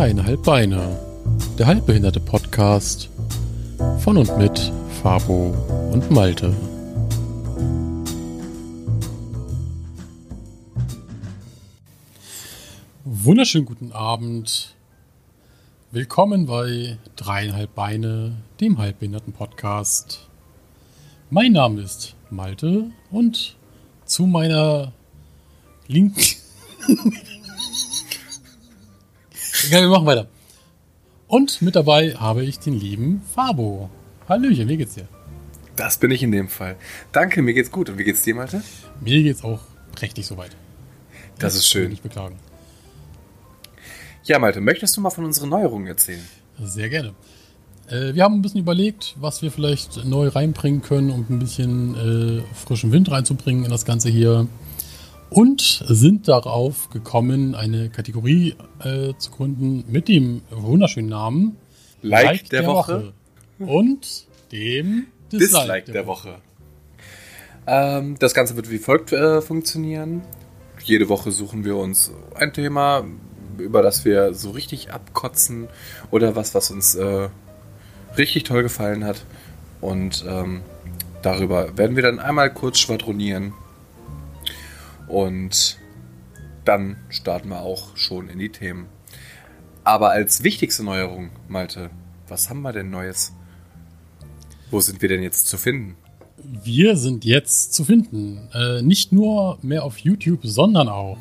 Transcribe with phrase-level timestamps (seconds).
[0.00, 0.98] Dreieinhalb Beine.
[1.58, 3.10] Der halbbehinderte Podcast
[3.98, 4.72] von und mit
[5.02, 5.50] Fabo
[5.92, 6.56] und Malte.
[13.04, 14.74] Wunderschönen guten Abend.
[15.90, 20.30] Willkommen bei Dreieinhalb Beine, dem halbbehinderten Podcast.
[21.28, 23.54] Mein Name ist Malte und
[24.06, 24.92] zu meiner
[25.88, 26.24] linken.
[29.66, 30.28] Egal, wir machen weiter.
[31.28, 33.90] Und mit dabei habe ich den lieben Fabo.
[34.28, 35.08] Hallöchen, wie geht's dir?
[35.76, 36.76] Das bin ich in dem Fall.
[37.12, 37.88] Danke, mir geht's gut.
[37.90, 38.62] Und wie geht's dir, Malte?
[39.00, 39.60] Mir geht's auch
[39.92, 40.56] prächtig soweit.
[41.38, 41.90] Das ist schön.
[41.90, 42.36] Nicht beklagen.
[44.24, 46.26] Ja, Malte, möchtest du mal von unseren Neuerungen erzählen?
[46.58, 47.14] Sehr gerne.
[47.88, 51.94] Äh, wir haben ein bisschen überlegt, was wir vielleicht neu reinbringen können, um ein bisschen
[52.40, 54.46] äh, frischen Wind reinzubringen in das Ganze hier.
[55.30, 61.56] Und sind darauf gekommen, eine Kategorie äh, zu gründen mit dem wunderschönen Namen
[62.02, 63.12] Like, der, Woche.
[63.58, 66.36] und dem Dislike, Dislike, der Woche.
[67.66, 70.22] Ähm, das Ganze wird wie folgt äh, funktionieren.
[70.82, 73.04] Jede Woche suchen wir uns ein Thema,
[73.58, 75.68] über das wir so richtig abkotzen
[76.10, 77.28] oder was, was uns äh,
[78.16, 79.24] richtig toll gefallen hat.
[79.80, 80.62] Und ähm,
[81.22, 83.52] darüber werden wir dann einmal kurz schwadronieren.
[85.10, 85.78] Und
[86.64, 88.86] dann starten wir auch schon in die Themen.
[89.82, 91.90] Aber als wichtigste Neuerung, Malte,
[92.28, 93.32] was haben wir denn Neues?
[94.70, 95.96] Wo sind wir denn jetzt zu finden?
[96.62, 98.48] Wir sind jetzt zu finden.
[98.54, 101.18] Äh, nicht nur mehr auf YouTube, sondern auch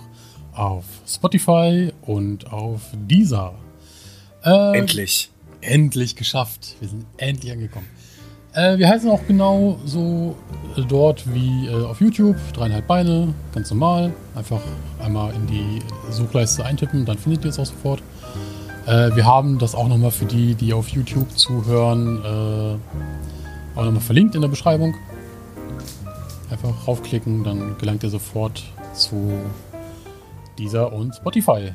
[0.54, 3.56] auf Spotify und auf Deezer.
[4.44, 5.32] Äh, Endlich.
[5.62, 6.76] Endlich geschafft.
[6.80, 7.88] Wir sind endlich angekommen.
[8.53, 10.36] Äh, wir heißen auch genau so
[10.75, 12.36] äh, dort wie äh, auf YouTube.
[12.53, 14.14] Dreieinhalb Beine, ganz normal.
[14.36, 14.61] Einfach
[15.03, 15.80] einmal in die
[16.10, 18.02] Suchleiste eintippen, dann findet ihr es auch sofort.
[18.87, 24.02] Äh, wir haben das auch nochmal für die, die auf YouTube zuhören, äh, auch nochmal
[24.02, 24.95] verlinkt in der Beschreibung.
[26.49, 29.31] Einfach raufklicken, dann gelangt ihr sofort zu
[30.58, 31.71] dieser und Spotify.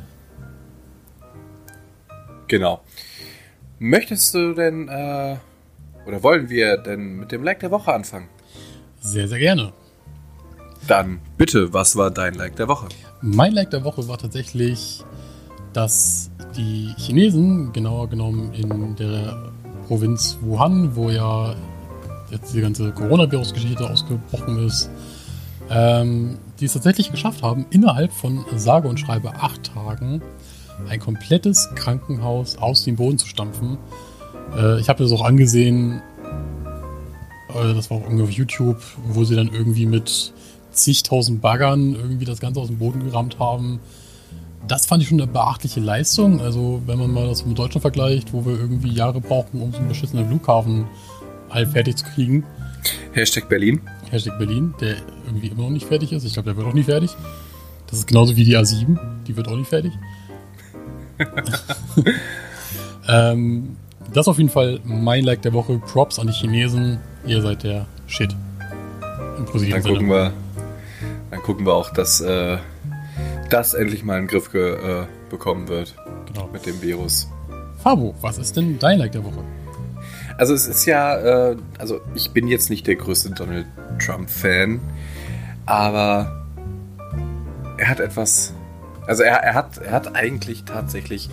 [2.49, 2.81] Genau.
[3.79, 5.37] Möchtest du denn, äh,
[6.07, 8.29] oder wollen wir denn mit dem Like der Woche anfangen?
[9.01, 9.73] Sehr, sehr gerne.
[10.87, 12.89] Dann bitte, was war dein Like der Woche?
[13.23, 15.03] Mein Like der Woche war tatsächlich,
[15.73, 19.53] dass die Chinesen, genauer genommen in der
[19.89, 21.55] Provinz Wuhan, wo ja
[22.31, 24.91] jetzt die ganze Coronavirus-Geschichte ausgebrochen ist,
[25.71, 30.23] ähm, die es tatsächlich geschafft haben, innerhalb von sage und schreibe acht Tagen
[30.89, 33.79] ein komplettes Krankenhaus aus dem Boden zu stampfen.
[34.57, 36.03] Äh, ich habe das auch angesehen,
[37.55, 40.33] äh, das war auch irgendwie auf YouTube, wo sie dann irgendwie mit
[40.73, 43.81] zigtausend Baggern irgendwie das Ganze aus dem Boden gerammt haben.
[44.67, 46.41] Das fand ich schon eine beachtliche Leistung.
[46.41, 49.79] Also, wenn man mal das mit Deutschland vergleicht, wo wir irgendwie Jahre brauchen, um so
[49.79, 50.87] einen beschissenen Flughafen
[51.51, 52.45] halb fertig zu kriegen.
[53.13, 53.81] Hashtag Berlin.
[54.11, 56.25] Hashtag Berlin, der irgendwie immer noch nicht fertig ist.
[56.25, 57.11] Ich glaube, der wird auch nicht fertig.
[57.87, 59.93] Das ist genauso wie die A7, die wird auch nicht fertig.
[63.09, 63.77] ähm,
[64.13, 65.79] das ist auf jeden Fall mein Like der Woche.
[65.79, 66.99] Props an die Chinesen.
[67.27, 68.35] Ihr seid der Shit.
[69.39, 70.33] Im positiven Dann gucken wir,
[71.31, 72.59] dann gucken wir auch, dass äh,
[73.51, 75.95] das endlich mal in den Griff ge, äh, bekommen wird
[76.27, 76.49] Genau.
[76.53, 77.29] mit dem Virus.
[77.83, 79.43] Fabo, was ist denn dein Like der Woche?
[80.39, 83.67] Also es ist ja, äh, also ich bin jetzt nicht der größte Donald
[84.05, 84.81] Trump-Fan,
[85.67, 86.45] aber
[87.79, 88.53] er hat etwas,
[89.07, 91.31] also er, er, hat, er hat eigentlich tatsächlich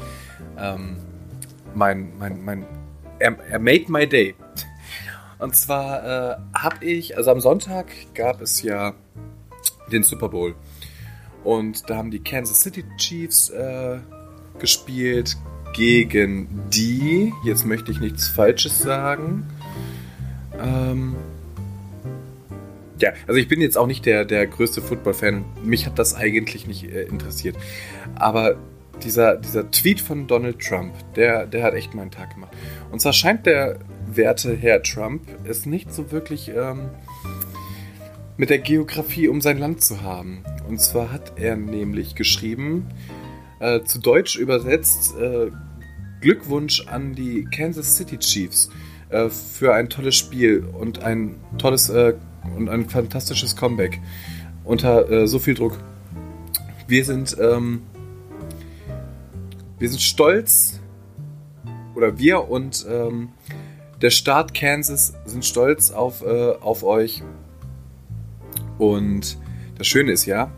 [0.59, 0.98] ähm,
[1.76, 2.66] mein, mein, mein,
[3.20, 4.36] er, er made my day.
[5.40, 8.94] Und zwar äh, habe ich, also am Sonntag gab es ja
[9.92, 10.56] den Super Bowl.
[11.44, 13.98] Und da haben die Kansas City Chiefs äh,
[14.59, 15.38] gespielt
[15.74, 19.48] gegen die, jetzt möchte ich nichts Falsches sagen.
[20.62, 21.16] Ähm,
[23.00, 25.44] ja, also ich bin jetzt auch nicht der, der größte Football-Fan.
[25.64, 27.58] Mich hat das eigentlich nicht äh, interessiert.
[28.16, 28.58] Aber
[29.03, 32.52] dieser, dieser Tweet von Donald Trump, der, der hat echt meinen Tag gemacht.
[32.92, 33.80] Und zwar scheint der
[34.14, 36.90] werte Herr Trump es nicht so wirklich ähm,
[38.38, 40.44] mit der Geografie um sein Land zu haben.
[40.68, 42.88] Und zwar hat er nämlich geschrieben,
[43.59, 45.52] äh, zu Deutsch übersetzt, äh,
[46.22, 48.70] Glückwunsch an die Kansas City Chiefs
[49.09, 52.14] äh, für ein tolles Spiel und ein tolles äh,
[52.56, 54.00] und ein fantastisches Comeback
[54.64, 55.78] unter äh, so viel Druck.
[56.88, 57.84] Wir sind, ähm,
[59.81, 60.79] wir sind stolz,
[61.95, 63.29] oder wir und ähm,
[63.99, 67.23] der Staat Kansas sind stolz auf, äh, auf euch.
[68.78, 69.39] Und
[69.79, 70.51] das Schöne ist ja,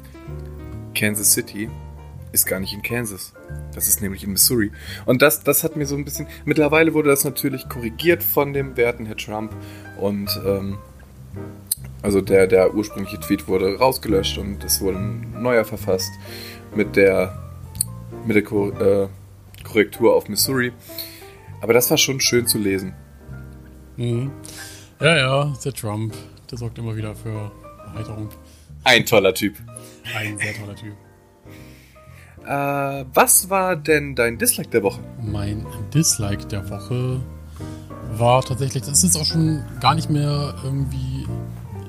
[0.93, 1.69] Kansas City
[2.33, 3.33] ist gar nicht in Kansas.
[3.73, 4.71] Das ist nämlich in Missouri.
[5.05, 6.27] Und das, das hat mir so ein bisschen.
[6.43, 9.55] Mittlerweile wurde das natürlich korrigiert von dem werten Herr Trump.
[9.99, 10.79] Und ähm,
[12.01, 16.11] also der, der ursprüngliche Tweet wurde rausgelöscht und es wurde ein neuer verfasst
[16.75, 17.42] mit der,
[18.25, 19.07] mit der Ko äh,
[19.63, 20.71] Korrektur auf Missouri.
[21.61, 22.93] Aber das war schon schön zu lesen.
[23.97, 24.31] Mhm.
[24.99, 26.13] Ja, ja, der Trump,
[26.49, 27.51] der sorgt immer wieder für
[27.85, 28.29] Erheiterung.
[28.83, 29.55] Ein toller Typ.
[30.15, 30.93] Ein sehr toller Typ.
[32.45, 34.99] Äh, was war denn dein Dislike der Woche?
[35.21, 37.21] Mein Dislike der Woche
[38.17, 41.25] war tatsächlich, das ist jetzt auch schon gar nicht mehr irgendwie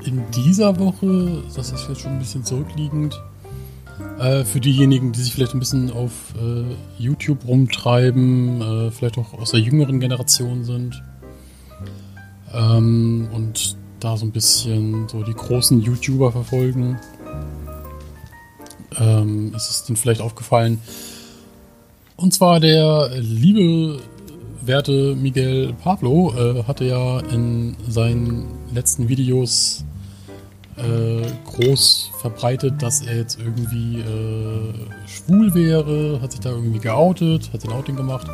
[0.04, 3.20] in dieser Woche, das ist jetzt schon ein bisschen zurückliegend.
[4.19, 6.64] Äh, für diejenigen, die sich vielleicht ein bisschen auf äh,
[6.99, 11.02] YouTube rumtreiben, äh, vielleicht auch aus der jüngeren Generation sind
[12.52, 16.99] ähm, und da so ein bisschen so die großen YouTuber verfolgen,
[18.99, 20.81] ähm, ist es denen vielleicht aufgefallen.
[22.17, 24.00] Und zwar der liebe,
[24.61, 29.85] werte Miguel Pablo äh, hatte ja in seinen letzten Videos
[30.76, 34.75] äh, groß verbreitet, dass er jetzt irgendwie äh,
[35.06, 38.26] schwul wäre, hat sich da irgendwie geoutet, hat den Outing gemacht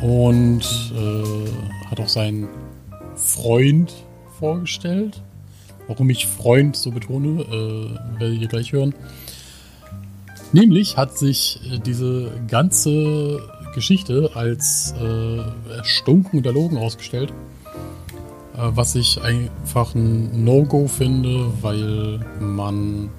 [0.00, 0.62] und
[0.94, 2.48] äh, hat auch seinen
[3.16, 3.92] Freund
[4.38, 5.22] vorgestellt.
[5.86, 8.94] Warum ich Freund so betone, äh, werdet ihr gleich hören.
[10.52, 13.40] Nämlich hat sich äh, diese ganze
[13.74, 17.32] Geschichte als äh, erstunken und erlogen ausgestellt.
[18.58, 23.10] Äh, was ich einfach ein No-Go finde, weil man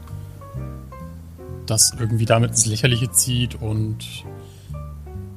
[1.66, 4.26] das irgendwie damit ins Lächerliche zieht und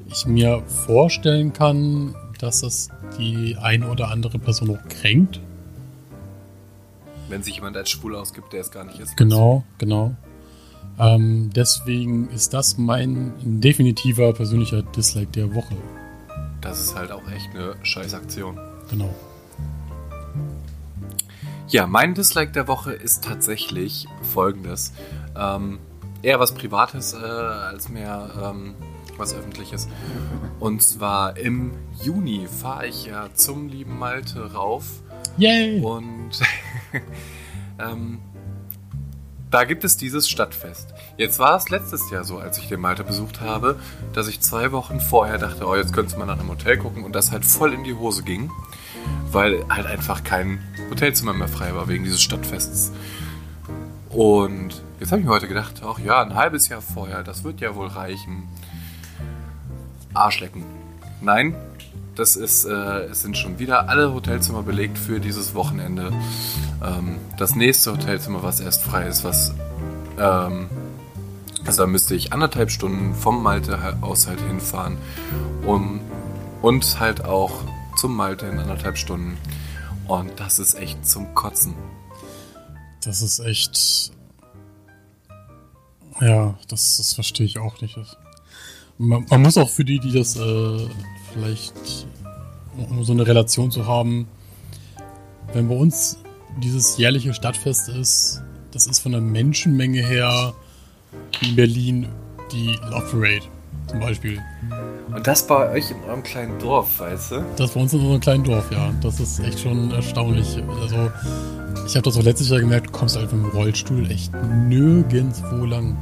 [0.09, 2.89] ich mir vorstellen kann, dass es
[3.19, 5.41] die eine oder andere Person auch kränkt.
[7.29, 9.17] Wenn sich jemand als schwul ausgibt, der es gar nicht ist.
[9.17, 10.15] Genau, genau.
[10.99, 15.77] Ähm, deswegen ist das mein definitiver persönlicher Dislike der Woche.
[16.61, 18.59] Das ist halt auch echt eine scheiß Aktion.
[18.91, 19.15] Genau.
[21.73, 24.93] Ja, mein Dislike der Woche ist tatsächlich folgendes.
[25.35, 25.79] Ähm,
[26.21, 28.75] eher was Privates äh, als mehr ähm,
[29.17, 29.89] was Öffentliches.
[30.61, 31.73] Und zwar im
[32.03, 34.85] Juni fahre ich ja zum lieben Malte rauf.
[35.39, 35.81] Yay!
[35.81, 36.41] Und
[37.79, 38.21] ähm,
[39.51, 40.93] da gibt es dieses Stadtfest.
[41.17, 43.79] Jetzt war es letztes Jahr so, als ich den Malte besucht habe,
[44.13, 47.03] dass ich zwei Wochen vorher dachte, oh, jetzt könntest du mal nach einem Hotel gucken
[47.03, 48.51] und das halt voll in die Hose ging,
[49.31, 50.61] weil halt einfach kein
[50.93, 52.93] Hotelzimmer mehr frei war wegen dieses Stadtfests.
[54.11, 57.61] Und jetzt habe ich mir heute gedacht, ach ja, ein halbes Jahr vorher, das wird
[57.61, 58.49] ja wohl reichen.
[60.15, 60.65] Arschlecken.
[61.23, 61.55] Nein,
[62.15, 66.13] das ist, äh, es sind schon wieder alle Hotelzimmer belegt für dieses Wochenende.
[66.85, 69.55] Ähm, das nächste Hotelzimmer, was erst frei ist, was
[70.19, 70.69] ähm,
[71.65, 74.99] also da müsste ich anderthalb Stunden vom Malte aus halt hinfahren,
[75.65, 76.01] um
[76.61, 77.53] und halt auch
[77.97, 79.39] zum Malte in anderthalb Stunden.
[80.13, 81.75] Und das ist echt zum Kotzen.
[83.03, 84.13] Das ist echt.
[86.21, 87.97] Ja, das, das verstehe ich auch nicht.
[88.99, 90.87] Man, man, muss auch für die, die das äh,
[91.33, 92.07] vielleicht,
[92.91, 94.29] um so eine Relation zu haben,
[95.55, 96.19] wenn bei uns
[96.63, 100.53] dieses jährliche Stadtfest ist, das ist von der Menschenmenge her
[101.41, 102.07] in Berlin
[102.53, 103.62] die Love Parade
[103.93, 104.43] zum Beispiel.
[105.15, 107.45] Und das bei euch in eurem kleinen Dorf, weißt du?
[107.57, 108.91] Das bei uns in unserem kleinen Dorf, ja.
[109.03, 110.61] Das ist echt schon erstaunlich.
[110.81, 111.11] Also,
[111.87, 114.33] ich habe das auch letztes Jahr gemerkt, du kommst einfach mit dem Rollstuhl echt
[114.69, 115.97] nirgendwo lang.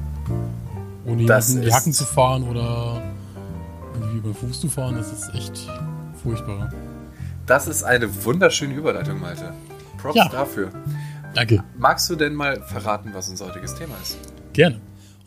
[1.04, 3.02] Ohne jemanden die Hacken zu fahren oder
[3.94, 5.68] irgendwie über den Fuß zu fahren, das ist echt
[6.23, 6.73] furchtbar.
[7.47, 9.52] Das ist eine wunderschöne Überleitung, Malte.
[9.99, 10.28] Props ja.
[10.28, 10.70] dafür.
[11.35, 11.64] Danke.
[11.78, 14.18] Magst du denn mal verraten, was unser heutiges Thema ist?
[14.52, 14.80] Gerne.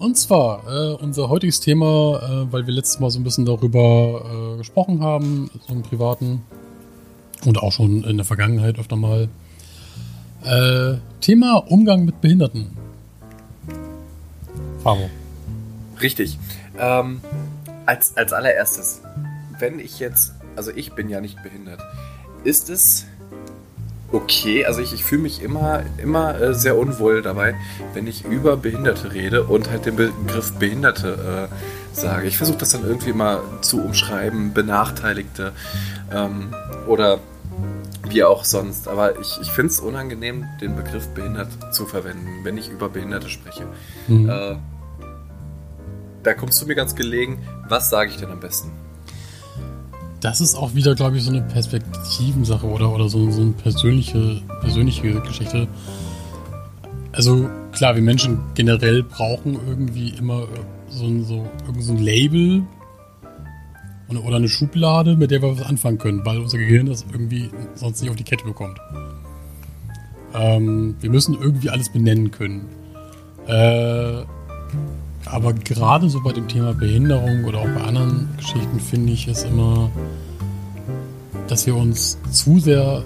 [0.04, 4.54] Und zwar äh, unser heutiges Thema, äh, weil wir letztes Mal so ein bisschen darüber
[4.54, 6.42] äh, gesprochen haben, so im Privaten
[7.46, 9.30] und auch schon in der Vergangenheit öfter mal.
[10.44, 12.76] Äh, Thema Umgang mit Behinderten.
[14.84, 15.10] Fabo.
[16.02, 16.38] Richtig.
[16.78, 17.22] Ähm,
[17.86, 19.04] als, als allererstes,
[19.58, 21.80] wenn ich jetzt, also ich bin ja nicht behindert,
[22.44, 23.06] ist es
[24.14, 24.66] okay.
[24.66, 27.56] Also ich, ich fühle mich immer, immer äh, sehr unwohl dabei,
[27.94, 32.28] wenn ich über Behinderte rede und halt den Begriff Behinderte äh, sage.
[32.28, 35.52] Ich versuche das dann irgendwie mal zu umschreiben, Benachteiligte
[36.12, 36.54] ähm,
[36.88, 37.20] oder
[38.08, 38.88] wie auch sonst.
[38.88, 43.30] Aber ich, ich finde es unangenehm, den Begriff behindert zu verwenden, wenn ich über Behinderte
[43.30, 43.66] spreche.
[44.08, 44.30] Mhm.
[44.30, 44.56] Äh,
[46.24, 47.46] da kommst du mir ganz gelegen.
[47.68, 48.72] Was sage ich denn am besten?
[50.24, 54.42] Das ist auch wieder, glaube ich, so eine Perspektivensache oder, oder so, so eine persönliche,
[54.62, 55.68] persönliche Geschichte.
[57.12, 60.48] Also klar, wir Menschen generell brauchen irgendwie immer
[60.88, 61.46] so ein, so,
[61.80, 62.64] so ein Label
[64.08, 68.02] oder eine Schublade, mit der wir was anfangen können, weil unser Gehirn das irgendwie sonst
[68.02, 68.78] nicht auf die Kette bekommt.
[70.34, 72.70] Ähm, wir müssen irgendwie alles benennen können.
[73.48, 74.24] Äh,
[75.26, 79.44] aber gerade so bei dem Thema Behinderung oder auch bei anderen Geschichten finde ich es
[79.44, 79.90] immer,
[81.48, 83.04] dass wir uns zu sehr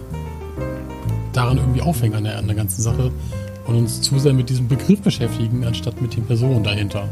[1.34, 3.12] daran irgendwie aufhängen an der, an der ganzen Sache
[3.68, 7.08] und uns zu sehr mit diesem Begriff beschäftigen, anstatt mit den Personen dahinter.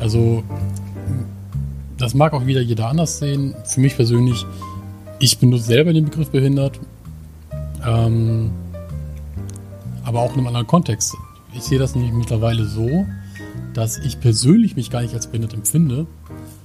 [0.00, 0.42] Also,
[1.98, 3.54] das mag auch wieder jeder anders sehen.
[3.64, 4.44] Für mich persönlich,
[5.18, 6.80] ich benutze selber den Begriff behindert,
[7.86, 8.50] ähm,
[10.04, 11.14] aber auch in einem anderen Kontext.
[11.54, 13.06] Ich sehe das nämlich mittlerweile so,
[13.74, 16.06] dass ich persönlich mich gar nicht als behindert empfinde,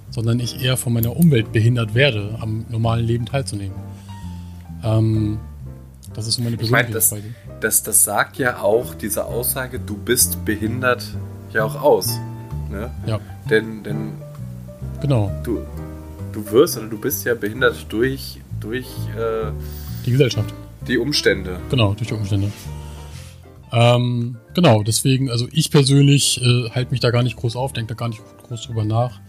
[0.09, 3.75] sondern ich eher von meiner Umwelt behindert werde, am normalen Leben teilzunehmen.
[4.83, 5.39] Ähm,
[6.13, 9.79] das ist so meine persönliche ich meine, das, das, das sagt ja auch diese Aussage,
[9.79, 11.03] du bist behindert,
[11.53, 12.19] ja auch aus.
[12.69, 12.89] Ne?
[13.05, 13.19] Ja.
[13.49, 14.11] Denn, denn
[15.01, 15.31] genau.
[15.43, 15.59] du,
[16.31, 19.51] du wirst oder du bist ja behindert durch, durch äh,
[20.05, 20.53] die Gesellschaft.
[20.87, 21.59] Die Umstände.
[21.69, 22.51] Genau, durch die Umstände.
[23.73, 27.95] Ähm, genau, deswegen, also ich persönlich äh, halte mich da gar nicht groß auf, denke
[27.95, 29.19] da gar nicht groß drüber nach.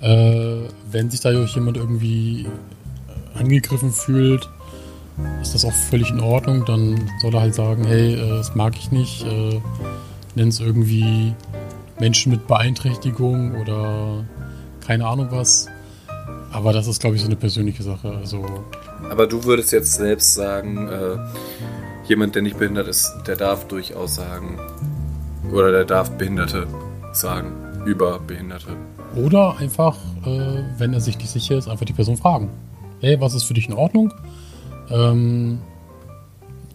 [0.00, 4.48] Äh, wenn sich da jemand irgendwie äh, angegriffen fühlt,
[5.42, 6.64] ist das auch völlig in Ordnung.
[6.64, 9.24] Dann soll er halt sagen, hey, äh, das mag ich nicht.
[9.24, 9.60] Äh,
[10.36, 11.34] Nenn es irgendwie
[11.98, 14.24] Menschen mit Beeinträchtigung oder
[14.86, 15.66] keine Ahnung was.
[16.52, 18.10] Aber das ist, glaube ich, so eine persönliche Sache.
[18.10, 18.44] Also,
[19.08, 21.16] Aber du würdest jetzt selbst sagen, äh,
[22.10, 24.58] jemand, der nicht behindert ist, der darf durchaus sagen,
[25.52, 26.66] oder der darf Behinderte
[27.12, 27.52] sagen,
[27.86, 28.76] über Behinderte.
[29.16, 32.50] Oder einfach, äh, wenn er sich nicht sicher ist, einfach die Person fragen.
[33.00, 34.12] Hey, was ist für dich in Ordnung?
[34.90, 35.60] Ähm,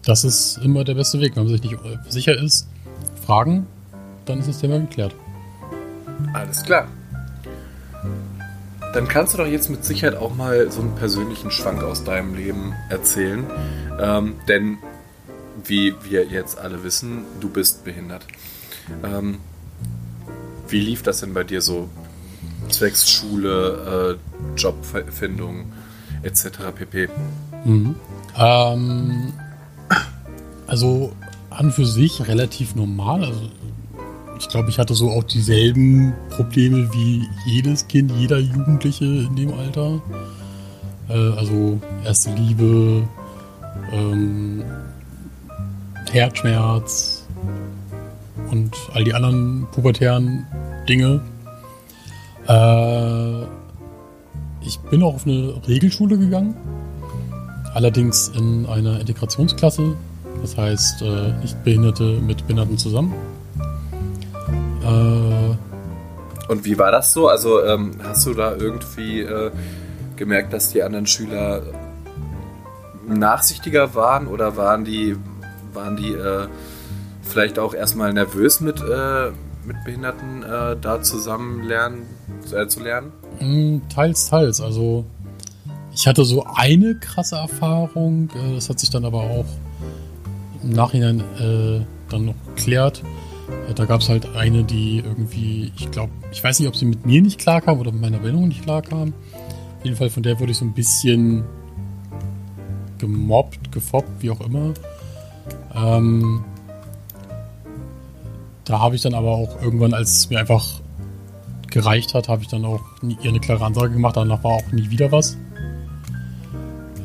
[0.04, 1.36] das ist immer der beste Weg.
[1.36, 1.76] Wenn man sich nicht
[2.08, 2.68] sicher ist,
[3.24, 3.66] fragen,
[4.24, 5.14] dann ist das Thema geklärt.
[6.32, 6.88] Alles klar.
[8.94, 12.34] Dann kannst du doch jetzt mit Sicherheit auch mal so einen persönlichen Schwank aus deinem
[12.34, 13.44] Leben erzählen.
[14.00, 14.78] Ähm, denn,
[15.64, 18.26] wie wir jetzt alle wissen, du bist behindert.
[19.02, 19.38] Ähm,
[20.68, 21.88] wie lief das denn bei dir so?
[22.68, 25.72] Zwecks Schule, äh, Jobfindung
[26.22, 26.48] etc.
[26.74, 27.08] pp.
[27.64, 27.94] Mhm.
[28.36, 29.32] Ähm,
[30.66, 31.12] also
[31.50, 33.24] an für sich relativ normal.
[33.24, 33.42] Also
[34.38, 39.54] ich glaube, ich hatte so auch dieselben Probleme wie jedes Kind, jeder Jugendliche in dem
[39.54, 40.02] Alter.
[41.08, 43.08] Äh, also erste Liebe,
[43.92, 44.64] ähm,
[46.12, 47.26] Herzschmerz
[48.50, 50.46] und all die anderen pubertären
[50.88, 51.20] Dinge.
[52.48, 53.42] Äh,
[54.66, 56.56] ich bin auch auf eine Regelschule gegangen.
[57.74, 59.94] Allerdings in einer Integrationsklasse.
[60.42, 63.12] Das heißt, äh, Nichtbehinderte mit Behinderten zusammen.
[64.82, 67.28] Äh, Und wie war das so?
[67.28, 69.50] Also ähm, hast du da irgendwie äh,
[70.16, 71.62] gemerkt, dass die anderen Schüler
[73.08, 75.16] nachsichtiger waren oder waren die,
[75.76, 76.48] waren die äh,
[77.22, 79.30] vielleicht auch erstmal nervös mit, äh,
[79.64, 82.02] mit Behinderten äh, da zusammen lernen,
[82.52, 83.12] äh, zu lernen?
[83.40, 84.60] Mm, teils, teils.
[84.60, 85.04] Also
[85.94, 89.46] ich hatte so eine krasse Erfahrung, das hat sich dann aber auch
[90.62, 91.22] im Nachhinein
[92.10, 93.02] dann noch geklärt.
[93.74, 97.06] Da gab es halt eine, die irgendwie, ich glaube, ich weiß nicht, ob sie mit
[97.06, 99.14] mir nicht klarkam oder mit meiner Bildung nicht klarkam.
[99.78, 101.44] Auf jeden Fall von der wurde ich so ein bisschen
[102.98, 104.74] gemobbt, gefoppt, wie auch immer.
[105.76, 106.44] Ähm,
[108.64, 110.80] da habe ich dann aber auch irgendwann, als es mir einfach
[111.70, 114.16] gereicht hat, habe ich dann auch ihr eine klare Ansage gemacht.
[114.16, 115.36] Danach war auch nie wieder was.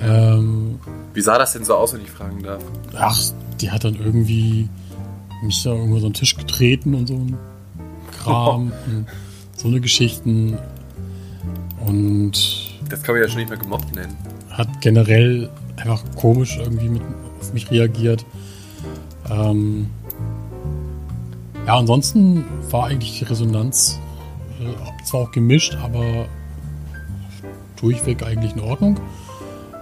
[0.02, 0.80] Ähm,
[1.14, 2.64] Wie sah das denn so aus, wenn ich fragen darf?
[2.98, 3.20] Ach,
[3.60, 4.70] die hat dann irgendwie
[5.44, 7.38] mich da irgendwo so einen Tisch getreten und so ein
[8.18, 9.06] Kram und
[9.56, 10.58] so eine Geschichten.
[11.86, 12.80] Und.
[12.90, 14.16] Das kann man ja schon nicht mehr gemobbt nennen.
[14.50, 17.02] Hat generell einfach komisch irgendwie mit,
[17.40, 18.26] auf mich reagiert.
[19.32, 19.88] Ähm,
[21.66, 24.00] ja, ansonsten war eigentlich die Resonanz
[24.60, 26.26] äh, zwar auch gemischt, aber
[27.80, 29.00] durchweg eigentlich in Ordnung.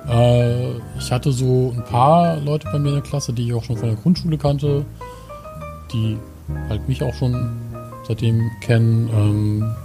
[0.07, 3.63] Äh, ich hatte so ein paar Leute bei mir in der Klasse, die ich auch
[3.63, 4.85] schon von der Grundschule kannte
[5.91, 6.17] die
[6.69, 7.51] halt mich auch schon
[8.07, 9.75] seitdem kennen, ähm,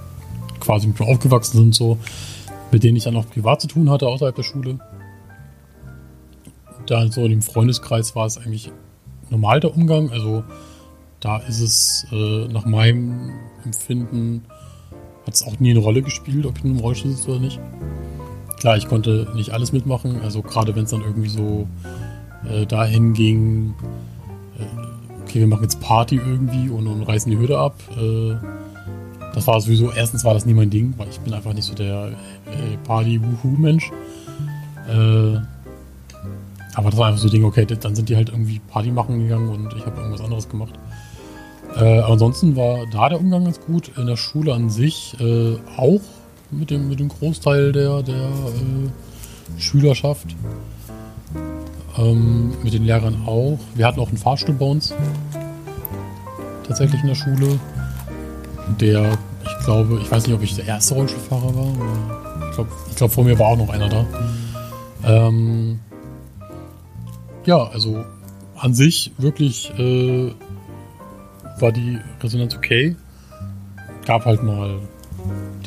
[0.60, 1.98] quasi mit mir aufgewachsen sind, so,
[2.70, 4.78] mit denen ich dann auch privat zu tun hatte außerhalb der Schule.
[6.86, 8.70] Da so in dem Freundeskreis war es eigentlich
[9.30, 10.10] normal der Umgang.
[10.10, 10.44] Also
[11.20, 13.30] da ist es äh, nach meinem
[13.64, 14.44] Empfinden
[15.26, 17.58] hat es auch nie eine Rolle gespielt, ob ich in einem Rollstuhl sitze oder nicht.
[18.58, 20.20] Klar, ich konnte nicht alles mitmachen.
[20.22, 21.66] Also gerade wenn es dann irgendwie so
[22.50, 23.74] äh, dahin ging,
[24.58, 27.74] äh, okay, wir machen jetzt Party irgendwie und, und reißen die Hürde ab.
[27.96, 28.34] Äh,
[29.34, 31.74] das war sowieso, erstens war das nie mein Ding, weil ich bin einfach nicht so
[31.74, 32.08] der
[32.46, 33.90] äh, Party-Wuhu-Mensch.
[34.88, 35.40] Äh,
[36.74, 39.20] aber das war einfach so ein Ding, okay, dann sind die halt irgendwie Party machen
[39.20, 40.74] gegangen und ich habe irgendwas anderes gemacht.
[41.76, 43.90] Äh, ansonsten war da der Umgang ganz gut.
[43.96, 46.00] In der Schule an sich äh, auch
[46.50, 50.36] mit dem, mit dem Großteil der, der äh, Schülerschaft.
[51.96, 53.58] Ähm, mit den Lehrern auch.
[53.74, 54.92] Wir hatten auch einen Fahrstuhl bei uns.
[56.66, 57.58] Tatsächlich in der Schule.
[58.80, 62.48] Der, ich glaube, ich weiß nicht, ob ich der erste Rollstuhlfahrer war.
[62.48, 64.06] ich glaube, ich glaub, vor mir war auch noch einer da.
[65.04, 65.80] Ähm,
[67.46, 68.04] ja, also
[68.56, 70.32] an sich wirklich äh,
[71.58, 72.96] war die Resonanz okay.
[74.06, 74.78] Gab halt mal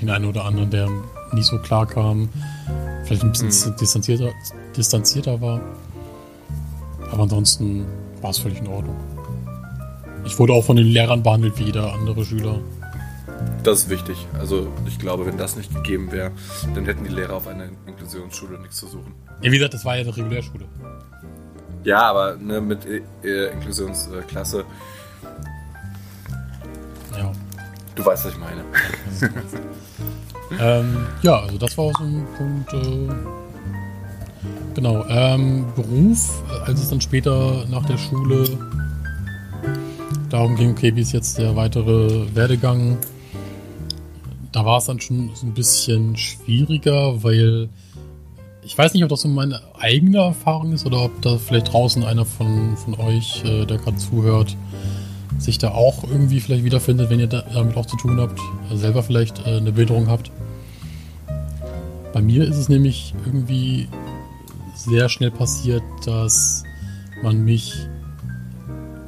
[0.02, 0.90] den einen oder anderen, der
[1.34, 2.30] nicht so klar kam,
[3.06, 3.78] vielleicht ein bisschen mhm.
[3.78, 4.32] distanzierter,
[4.76, 5.62] distanzierter war.
[7.12, 7.86] Aber ansonsten
[8.22, 8.96] war es völlig in Ordnung.
[10.26, 12.60] Ich wurde auch von den Lehrern behandelt wie jeder andere Schüler.
[13.64, 14.18] Das ist wichtig.
[14.40, 16.32] Also ich glaube, wenn das nicht gegeben wäre,
[16.76, 19.14] dann hätten die Lehrer auf einer Inklusionsschule nichts zu suchen.
[19.42, 20.66] Ja, wie gesagt, das war ja eine Regulärschule.
[21.88, 24.66] Ja, aber ne, mit äh, Inklusionsklasse.
[27.18, 27.32] Ja.
[27.96, 28.66] Du weißt, was ich meine.
[30.60, 32.74] ähm, ja, also das war auch so ein Punkt.
[32.74, 33.08] Äh,
[34.76, 35.06] genau.
[35.08, 38.50] Ähm, Beruf, als es dann später nach der Schule
[40.30, 42.98] darum ging, okay, wie ist jetzt der weitere Werdegang?
[44.52, 47.70] Da war es dann schon so ein bisschen schwieriger, weil
[48.68, 52.04] ich weiß nicht, ob das so meine eigene Erfahrung ist oder ob da vielleicht draußen
[52.04, 54.58] einer von, von euch, äh, der gerade zuhört,
[55.38, 58.76] sich da auch irgendwie vielleicht wiederfindet, wenn ihr da, damit auch zu tun habt, also
[58.76, 60.32] selber vielleicht äh, eine Behinderung habt.
[62.12, 63.88] Bei mir ist es nämlich irgendwie
[64.76, 66.66] sehr schnell passiert, dass
[67.24, 67.74] man mich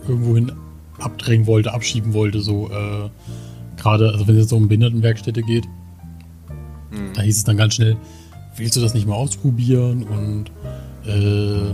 [0.08, 0.54] irgendwohin
[1.00, 3.10] abdrängen wollte, abschieben wollte, so äh,
[3.76, 5.66] gerade, also wenn es jetzt um Behindertenwerkstätte geht,
[6.92, 7.14] mhm.
[7.14, 7.98] da hieß es dann ganz schnell,
[8.60, 10.04] willst du das nicht mal ausprobieren?
[10.04, 10.52] Und
[11.10, 11.74] äh,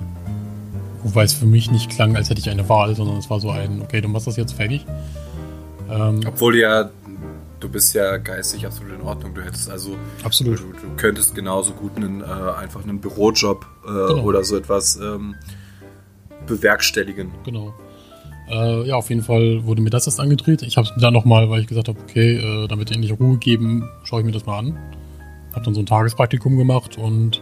[1.04, 3.50] wobei es für mich nicht klang, als hätte ich eine Wahl, sondern es war so
[3.50, 4.86] ein, okay, du machst das jetzt fertig.
[5.90, 6.90] Ähm, Obwohl ja,
[7.60, 9.34] du bist ja geistig absolut in Ordnung.
[9.34, 10.60] Du hättest also, absolut.
[10.60, 14.24] Du, du könntest genauso gut einen, äh, einfach einen Bürojob äh, genau.
[14.24, 15.36] oder so etwas ähm,
[16.48, 17.32] bewerkstelligen.
[17.44, 17.74] Genau.
[18.50, 20.62] Äh, ja, auf jeden Fall wurde mir das erst angedreht.
[20.62, 23.38] Ich habe es dann nochmal, weil ich gesagt habe, okay, äh, damit ihr endlich Ruhe
[23.38, 24.78] geben, schaue ich mir das mal an.
[25.56, 27.42] Habe dann so ein Tagespraktikum gemacht und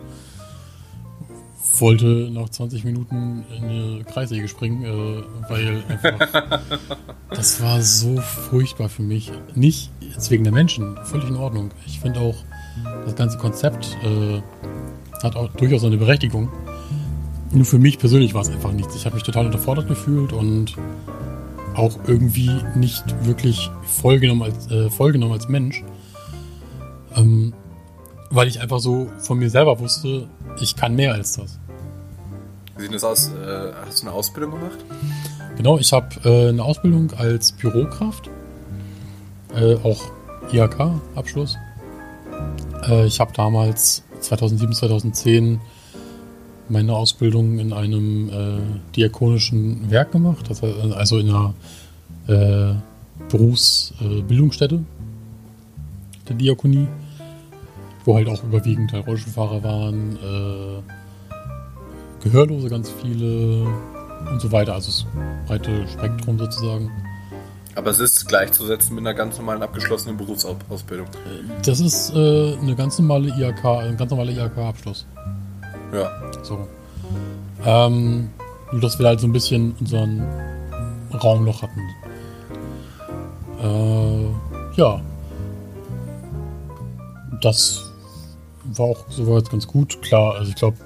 [1.79, 6.59] wollte nach 20 Minuten in eine Kreissäge springen, äh, weil einfach
[7.29, 9.31] das war so furchtbar für mich.
[9.55, 11.71] Nicht jetzt wegen der Menschen, völlig in Ordnung.
[11.85, 12.35] Ich finde auch,
[13.05, 14.41] das ganze Konzept äh,
[15.23, 16.49] hat auch durchaus eine Berechtigung.
[17.51, 18.95] Nur für mich persönlich war es einfach nichts.
[18.95, 20.75] Ich habe mich total unterfordert gefühlt und
[21.75, 25.83] auch irgendwie nicht wirklich vollgenommen als, äh, vollgenommen als Mensch.
[27.15, 27.53] Ähm,
[28.33, 30.27] weil ich einfach so von mir selber wusste,
[30.59, 31.59] ich kann mehr als das.
[32.75, 33.27] Wie sieht das aus?
[33.27, 34.79] Äh, hast du eine Ausbildung gemacht?
[35.55, 38.31] Genau, ich habe äh, eine Ausbildung als Bürokraft,
[39.55, 40.01] äh, auch
[40.51, 41.57] IHK-Abschluss.
[42.89, 45.61] Äh, ich habe damals 2007, 2010
[46.69, 48.61] meine Ausbildung in einem äh,
[48.95, 51.53] diakonischen Werk gemacht, heißt, also in einer
[52.27, 52.73] äh,
[53.29, 54.83] Berufsbildungsstätte
[56.27, 56.87] der Diakonie
[58.05, 60.81] wo halt auch überwiegend halt Rollstuhlfahrer waren, äh,
[62.23, 63.67] Gehörlose ganz viele
[64.31, 64.73] und so weiter.
[64.75, 65.05] Also das
[65.47, 66.89] breite Spektrum sozusagen.
[67.75, 71.07] Aber es ist gleichzusetzen mit einer ganz normalen abgeschlossenen Berufsausbildung.
[71.65, 75.05] Das ist äh, eine ganz normale IHK, ein ganz normaler IHK-Abschluss.
[75.91, 76.11] Ja.
[76.43, 76.67] So.
[77.65, 78.29] Ähm,
[78.71, 80.23] nur dass wir halt so ein bisschen unseren
[81.23, 81.81] Raum noch hatten.
[83.61, 85.01] Äh, ja.
[87.41, 87.92] Das
[88.79, 90.01] war auch soweit ganz gut.
[90.01, 90.77] Klar, also ich glaube,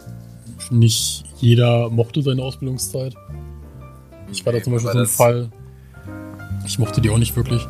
[0.70, 3.16] nicht jeder mochte seine Ausbildungszeit.
[4.32, 5.50] Ich war da zum Beispiel so ein Fall.
[6.66, 7.66] Ich mochte die auch nicht wirklich.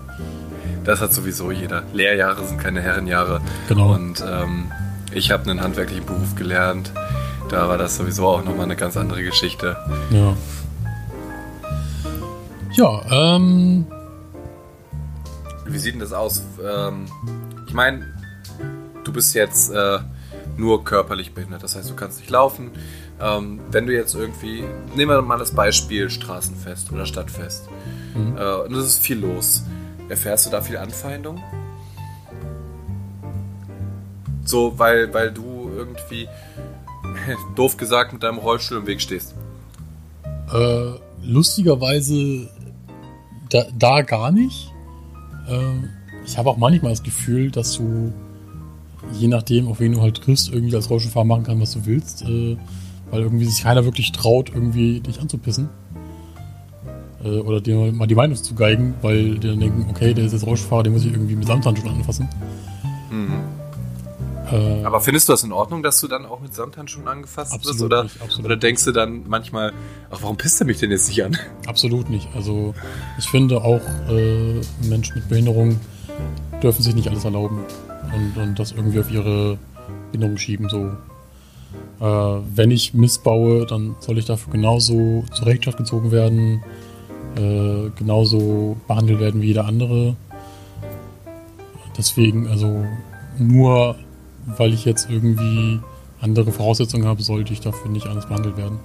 [0.84, 1.84] Das hat sowieso jeder.
[1.94, 3.42] Lehrjahre sind keine Herrenjahre.
[3.68, 3.94] Genau.
[3.94, 4.72] Und ähm,
[5.14, 6.92] ich habe einen handwerklichen Beruf gelernt.
[7.50, 9.78] Da war das sowieso auch nochmal eine ganz andere Geschichte.
[10.12, 10.36] Ja.
[12.74, 13.86] Ja, ähm.
[15.66, 16.44] Wie sieht denn das aus?
[16.66, 17.06] Ähm,
[17.68, 18.17] ich meine,
[19.08, 20.00] du bist jetzt äh,
[20.58, 21.64] nur körperlich behindert.
[21.64, 22.72] Das heißt, du kannst nicht laufen.
[23.20, 24.64] Ähm, wenn du jetzt irgendwie,
[24.96, 27.68] nehmen wir mal das Beispiel Straßenfest oder Stadtfest.
[28.16, 28.38] Mhm.
[28.38, 29.64] Äh, und es ist viel los.
[30.10, 31.42] Erfährst du da viel Anfeindung?
[34.44, 36.28] So, weil, weil du irgendwie,
[37.56, 39.36] doof gesagt, mit deinem Rollstuhl im Weg stehst.
[40.54, 40.92] Äh,
[41.24, 42.50] lustigerweise
[43.50, 44.72] da, da gar nicht.
[45.50, 45.88] Äh,
[46.26, 48.14] ich habe auch manchmal das Gefühl, dass du,
[49.14, 52.24] je nachdem, auf wen du halt triffst, irgendwie als Rollstuhlfahrer machen kann, was du willst,
[52.24, 52.58] äh,
[53.12, 55.70] weil irgendwie sich keiner wirklich traut, irgendwie dich anzupissen.
[57.24, 60.34] Äh, oder dir mal die Meinung zu geigen, weil die dann denken, okay, der ist
[60.34, 62.28] jetzt Rollstuhlfahrer, den muss ich irgendwie mit Samthandschuhen anfassen.
[63.12, 63.34] Mhm.
[64.52, 67.82] Äh, Aber findest du das in Ordnung, dass du dann auch mit Samthandschuhen angefasst wirst?
[67.82, 69.74] Oder, nicht, oder denkst du dann manchmal,
[70.10, 71.38] ach, warum pisst er mich denn jetzt nicht an?
[71.66, 72.30] Absolut nicht.
[72.34, 72.74] Also
[73.18, 75.80] ich finde auch äh, Menschen mit Behinderung
[76.64, 77.60] dürfen sich nicht alles erlauben
[78.18, 79.58] und, und das irgendwie auf ihre
[80.12, 80.70] Behinderung schieben.
[80.70, 80.92] So,
[82.00, 86.64] äh, wenn ich missbaue, dann soll ich dafür genauso zur Rechenschaft gezogen werden,
[87.36, 90.16] äh, genauso behandelt werden wie jeder andere.
[91.98, 92.86] Deswegen, also
[93.38, 93.96] nur
[94.46, 95.80] weil ich jetzt irgendwie
[96.22, 98.80] andere Voraussetzungen habe, sollte ich dafür nicht anders behandelt werden.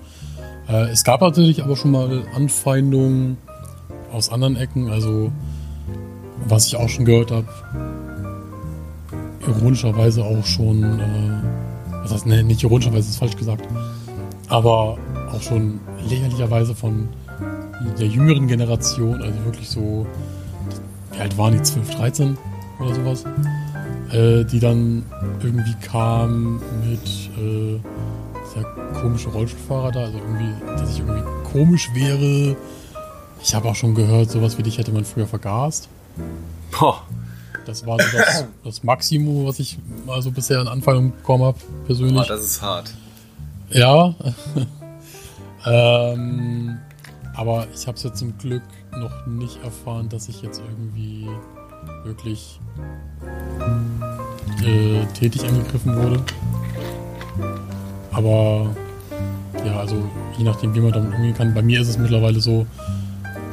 [0.69, 3.37] Äh, es gab natürlich aber schon mal Anfeindungen
[4.13, 5.31] aus anderen Ecken, also
[6.47, 7.47] was ich auch schon gehört habe,
[9.47, 13.67] ironischerweise auch schon, äh, was heißt, ne, nicht ironischerweise, ist falsch gesagt,
[14.49, 14.99] aber
[15.33, 17.09] auch schon lächerlicherweise von
[17.99, 20.07] der jüngeren Generation, also wirklich so,
[21.13, 22.39] wie alt waren die, 12, 13
[22.81, 23.25] oder sowas,
[24.13, 25.05] äh, die dann
[25.43, 27.81] irgendwie kam mit äh,
[28.45, 28.65] dieser
[29.01, 32.57] komische Rollstuhlfahrer da, also irgendwie, dass ich irgendwie komisch wäre.
[33.43, 35.89] Ich habe auch schon gehört, sowas wie dich hätte man früher vergast.
[36.79, 37.03] Boah.
[37.67, 41.59] Das war so das, das Maximum, was ich mal so bisher an Anfang bekommen habe,
[41.87, 42.15] persönlich.
[42.15, 42.93] Boah, das ist hart.
[43.71, 44.15] Ja.
[45.67, 46.79] ähm,
[47.35, 48.63] aber ich habe es ja zum Glück
[48.99, 51.29] noch nicht erfahren, dass ich jetzt irgendwie
[52.05, 52.61] wirklich
[54.65, 56.23] äh, tätig angegriffen wurde.
[58.13, 58.75] Aber
[59.65, 59.97] ja, also
[60.37, 61.55] je nachdem, wie man damit umgehen kann.
[61.55, 62.67] Bei mir ist es mittlerweile so,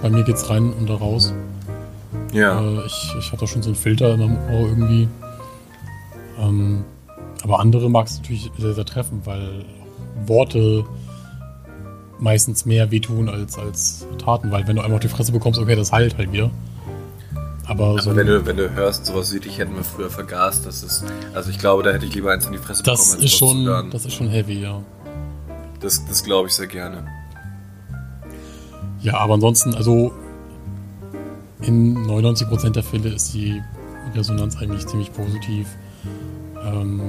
[0.02, 1.34] bei mir geht's rein und da raus.
[2.34, 2.62] Ja.
[2.62, 5.08] Äh, ich, ich hatte schon so einen Filter in meinem Ohr irgendwie.
[6.40, 6.84] Ähm,
[7.44, 9.66] aber andere mag es natürlich sehr, sehr treffen, weil
[10.26, 10.86] Worte
[12.20, 15.76] meistens mehr wehtun als, als Taten, weil wenn du einmal auf die Fresse bekommst, okay,
[15.76, 16.52] das heilt halt wieder.
[17.66, 20.66] Aber, aber so wenn, du, wenn du hörst, sowas wie dich hätten wir früher vergast,
[20.66, 21.06] das ist.
[21.34, 23.26] Also ich glaube, da hätte ich lieber eins in die Fresse das bekommen.
[23.26, 24.82] Ist schon, das ist schon heavy, ja.
[25.80, 27.06] Das, das glaube ich sehr gerne.
[29.02, 30.12] Ja, aber ansonsten, also
[31.62, 33.62] in 99% der Fälle ist die
[34.16, 35.68] Resonanz eigentlich ziemlich positiv.
[36.64, 37.02] Ähm,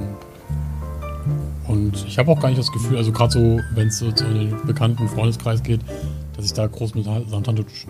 [1.67, 4.25] und ich habe auch gar nicht das Gefühl, also gerade so, wenn es so zu
[4.25, 5.81] einem bekannten Freundeskreis geht,
[6.35, 7.05] dass ich da groß mit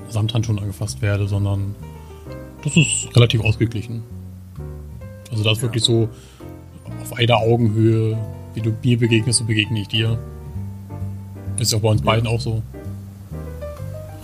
[0.10, 1.76] Samthandschuhen angefasst werde, sondern
[2.64, 4.04] das ist relativ ausgeglichen.
[5.32, 6.10] Also das ist wirklich so
[7.02, 8.18] auf einer Augenhöhe,
[8.54, 10.20] wie du mir begegnest, so begegne ich dir.
[11.58, 12.06] Ist ja bei uns ja.
[12.06, 12.62] beiden auch so.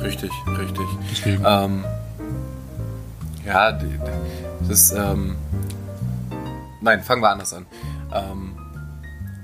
[0.02, 0.86] Richtig, richtig.
[1.12, 1.44] Deswegen.
[1.46, 1.84] Ähm,
[3.48, 3.80] ja,
[4.68, 5.36] das ähm,
[6.82, 7.66] Nein, fangen wir anders an.
[8.14, 8.56] Ähm,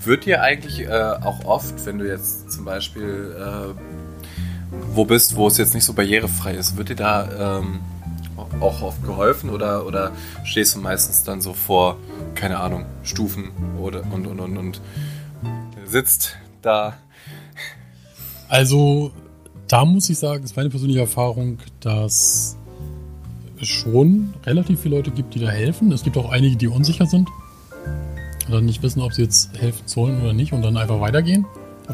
[0.03, 3.73] wird dir eigentlich äh, auch oft, wenn du jetzt zum Beispiel äh,
[4.93, 7.79] wo bist, wo es jetzt nicht so barrierefrei ist, wird dir da ähm,
[8.59, 10.11] auch oft geholfen oder, oder
[10.43, 11.97] stehst du meistens dann so vor,
[12.35, 14.81] keine Ahnung, Stufen oder und und und und
[15.85, 16.93] sitzt da?
[18.47, 19.11] Also,
[19.67, 22.57] da muss ich sagen, ist meine persönliche Erfahrung, dass
[23.65, 25.91] schon relativ viele Leute gibt, die da helfen.
[25.91, 27.29] Es gibt auch einige, die unsicher sind
[28.45, 31.45] und dann nicht wissen, ob sie jetzt helfen sollen oder nicht und dann einfach weitergehen.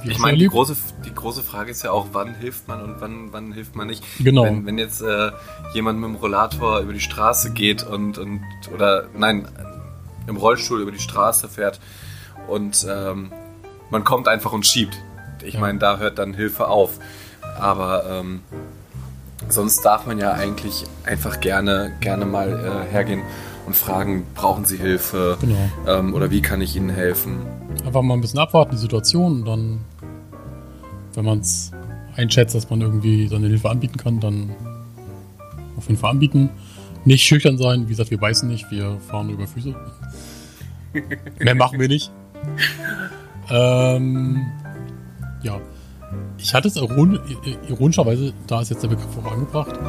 [0.06, 3.30] Ich meine, die große, die große Frage ist ja auch, wann hilft man und wann,
[3.32, 4.04] wann hilft man nicht.
[4.20, 4.44] Genau.
[4.44, 5.32] Wenn, wenn jetzt äh,
[5.74, 8.42] jemand mit dem Rollator über die Straße geht und, und
[8.74, 9.48] oder nein,
[10.28, 11.80] im Rollstuhl über die Straße fährt
[12.48, 13.32] und ähm,
[13.90, 14.96] man kommt einfach und schiebt.
[15.44, 15.60] Ich ja.
[15.60, 17.00] meine, da hört dann Hilfe auf.
[17.60, 18.42] Aber ähm,
[19.52, 23.22] sonst darf man ja eigentlich einfach gerne, gerne mal äh, hergehen
[23.66, 25.70] und fragen, brauchen Sie Hilfe genau.
[25.88, 27.42] ähm, oder wie kann ich Ihnen helfen?
[27.86, 29.80] Einfach mal ein bisschen abwarten, die Situation und dann,
[31.14, 31.72] wenn man es
[32.16, 34.50] einschätzt, dass man irgendwie seine Hilfe anbieten kann, dann
[35.78, 36.50] auf jeden Fall anbieten.
[37.06, 39.74] Nicht schüchtern sein, wie gesagt, wir beißen nicht, wir fahren über Füße.
[41.40, 42.12] Mehr machen wir nicht.
[43.50, 44.46] ähm,
[45.42, 45.60] ja.
[46.38, 49.80] Ich hatte es ironischerweise, da ist jetzt der Begriff auch angebracht,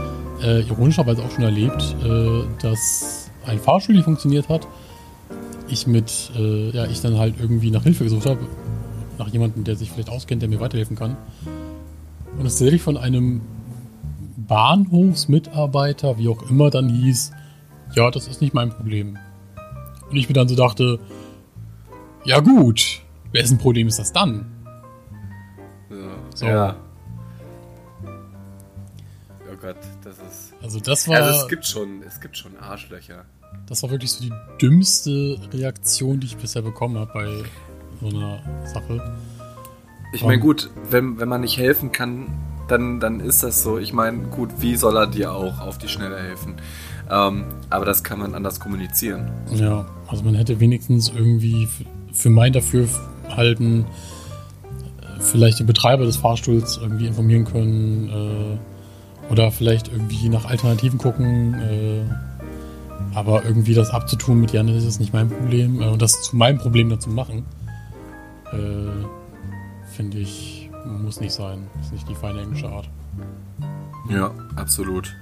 [0.42, 4.66] äh, ironischerweise auch schon erlebt, äh, dass ein Fahrstuhl nicht funktioniert hat
[5.70, 8.40] ich mit, äh, ja, ich dann halt irgendwie nach Hilfe gesucht habe,
[9.18, 11.16] nach jemandem, der sich vielleicht auskennt, der mir weiterhelfen kann.
[12.38, 13.42] Und es tatsächlich von einem
[14.36, 17.32] Bahnhofsmitarbeiter, wie auch immer, dann hieß,
[17.94, 19.18] ja, das ist nicht mein Problem.
[20.10, 20.98] Und ich mir dann so dachte,
[22.24, 23.00] ja gut,
[23.32, 24.46] wessen Problem ist das dann?
[26.40, 26.46] Ja.
[26.46, 26.52] So.
[26.52, 26.76] ja.
[29.60, 30.54] Gott, das ist.
[30.62, 31.16] Also das war.
[31.16, 33.24] Also es gibt schon, es gibt schon Arschlöcher.
[33.66, 37.42] Das war wirklich so die dümmste Reaktion, die ich bisher bekommen habe bei
[38.00, 39.18] so einer Sache.
[40.12, 42.28] Ich meine, gut, wenn, wenn man nicht helfen kann,
[42.68, 43.78] dann, dann ist das so.
[43.78, 46.56] Ich meine, gut, wie soll er dir auch auf die Schnelle helfen?
[47.10, 49.30] Ähm, aber das kann man anders kommunizieren.
[49.52, 51.68] Ja, also man hätte wenigstens irgendwie
[52.12, 53.84] für mein Dafürhalten
[55.20, 61.54] vielleicht den Betreiber des Fahrstuhls irgendwie informieren können äh, oder vielleicht irgendwie nach Alternativen gucken.
[61.54, 62.02] Äh,
[63.14, 65.80] aber irgendwie das abzutun mit Jan, das ist nicht mein Problem.
[65.80, 67.44] Äh, und das zu meinem Problem dazu machen,
[68.52, 69.06] äh,
[69.94, 71.66] finde ich, muss nicht sein.
[71.80, 72.88] Ist nicht die feine englische Art.
[74.08, 75.14] Ja, absolut.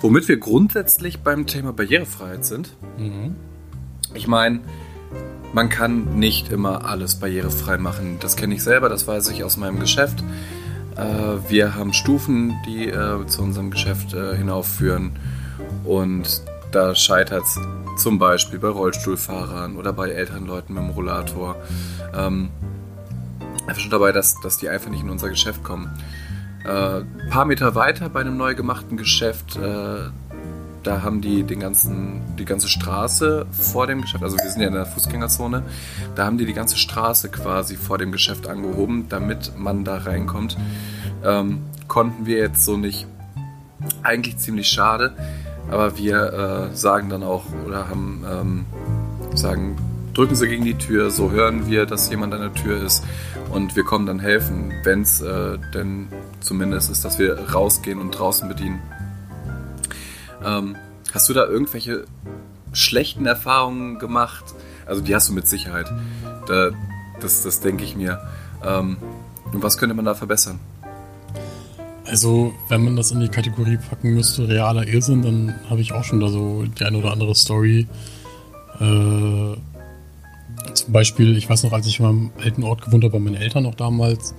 [0.00, 2.76] Womit wir grundsätzlich beim Thema Barrierefreiheit sind.
[2.98, 3.36] Mhm.
[4.14, 4.60] Ich meine,
[5.52, 8.18] man kann nicht immer alles barrierefrei machen.
[8.20, 10.22] Das kenne ich selber, das weiß ich aus meinem Geschäft.
[10.96, 15.12] Äh, wir haben Stufen, die äh, zu unserem Geschäft äh, hinaufführen.
[15.84, 17.58] Und da scheitert es
[18.02, 21.56] zum Beispiel bei Rollstuhlfahrern oder bei älteren Leuten mit dem Rollator.
[22.14, 22.50] Ähm,
[23.66, 25.90] einfach schon dabei, dass, dass die einfach nicht in unser Geschäft kommen.
[26.62, 29.58] Ein paar Meter weiter bei einem neu gemachten Geschäft,
[30.82, 34.68] da haben die den ganzen, die ganze Straße vor dem Geschäft, also wir sind ja
[34.68, 35.62] in der Fußgängerzone,
[36.14, 40.56] da haben die die ganze Straße quasi vor dem Geschäft angehoben, damit man da reinkommt.
[41.24, 43.06] Ähm, konnten wir jetzt so nicht.
[44.02, 45.14] Eigentlich ziemlich schade,
[45.70, 48.66] aber wir äh, sagen dann auch oder haben ähm,
[49.34, 49.76] sagen,
[50.12, 53.04] drücken Sie gegen die Tür, so hören wir, dass jemand an der Tür ist
[53.50, 56.08] und wir kommen dann helfen, wenn es äh, denn
[56.40, 58.80] zumindest ist, dass wir rausgehen und draußen bedienen.
[60.44, 60.76] Ähm,
[61.12, 62.04] hast du da irgendwelche
[62.72, 64.44] schlechten Erfahrungen gemacht?
[64.86, 65.86] Also die hast du mit Sicherheit.
[66.46, 66.70] Da,
[67.20, 68.20] das, das denke ich mir.
[68.64, 68.96] Ähm,
[69.52, 70.60] und was könnte man da verbessern?
[72.06, 76.02] Also, wenn man das in die Kategorie packen müsste, realer Irrsinn, dann habe ich auch
[76.02, 77.86] schon da so die eine oder andere Story.
[78.80, 79.54] Äh,
[80.74, 83.36] zum Beispiel, ich weiß noch, als ich in meinem alten Ort gewohnt habe, bei meinen
[83.36, 84.34] Eltern noch damals,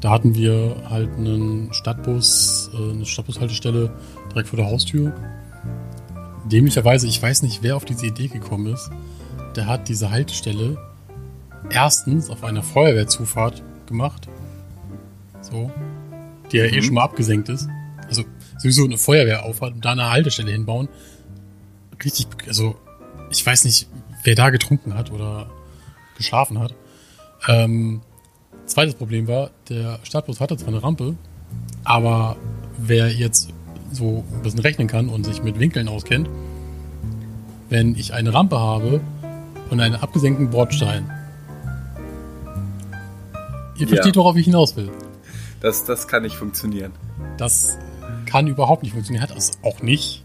[0.00, 3.90] da hatten wir halt einen Stadtbus, äh, eine Stadtbushaltestelle
[4.30, 5.14] direkt vor der Haustür.
[6.46, 8.90] Dämlicherweise, ich weiß nicht, wer auf diese Idee gekommen ist,
[9.56, 10.76] der hat diese Haltestelle
[11.70, 14.28] erstens auf einer Feuerwehrzufahrt gemacht.
[15.40, 15.70] So.
[16.52, 16.82] Die ja eh Mhm.
[16.82, 17.68] schon mal abgesenkt ist.
[18.08, 18.22] Also
[18.58, 20.88] sowieso eine Feuerwehrauffahrt und da eine Haltestelle hinbauen.
[22.04, 22.76] Richtig, also
[23.30, 23.88] ich weiß nicht,
[24.22, 25.50] wer da getrunken hat oder
[26.16, 26.74] geschlafen hat.
[27.48, 28.02] Ähm,
[28.66, 31.14] zweites Problem war, der Stadtbus hatte zwar eine Rampe,
[31.84, 32.36] aber
[32.78, 33.48] wer jetzt
[33.92, 36.28] so ein bisschen rechnen kann und sich mit Winkeln auskennt,
[37.70, 39.00] wenn ich eine Rampe habe
[39.70, 41.10] und einen abgesenkten Bordstein.
[43.78, 44.20] Ihr versteht, Ja.
[44.22, 44.90] worauf ich hinaus will.
[45.60, 46.92] Das, das kann nicht funktionieren.
[47.38, 47.76] Das
[48.26, 50.24] kann überhaupt nicht funktionieren, hat es auch nicht.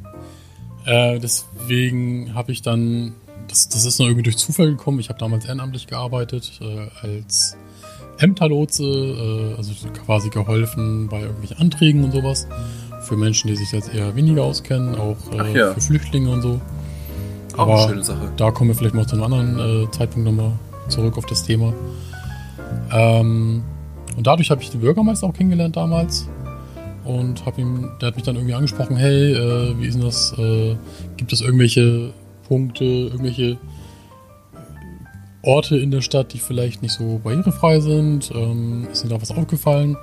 [0.85, 3.13] Äh, deswegen habe ich dann,
[3.47, 4.99] das, das ist nur irgendwie durch Zufall gekommen.
[4.99, 7.55] Ich habe damals ehrenamtlich gearbeitet äh, als
[8.21, 9.73] Ämterlotse, äh, also
[10.05, 12.47] quasi geholfen bei irgendwelchen Anträgen und sowas.
[13.01, 15.73] Für Menschen, die sich jetzt eher weniger auskennen, auch äh, ja.
[15.73, 16.61] für Flüchtlinge und so.
[17.53, 18.31] Auch Aber eine schöne Sache.
[18.37, 20.53] da kommen wir vielleicht mal zu einem anderen äh, Zeitpunkt nochmal
[20.87, 21.73] zurück auf das Thema.
[22.91, 23.63] Ähm,
[24.15, 26.27] und dadurch habe ich den Bürgermeister auch kennengelernt damals.
[27.03, 30.37] Und hab ihm, der hat mich dann irgendwie angesprochen, hey, äh, wie ist denn das?
[30.37, 30.75] Äh,
[31.17, 32.11] gibt es irgendwelche
[32.47, 33.57] Punkte, irgendwelche
[35.43, 38.31] Orte in der Stadt, die vielleicht nicht so barrierefrei sind?
[38.33, 39.97] Ähm, ist dir da was aufgefallen?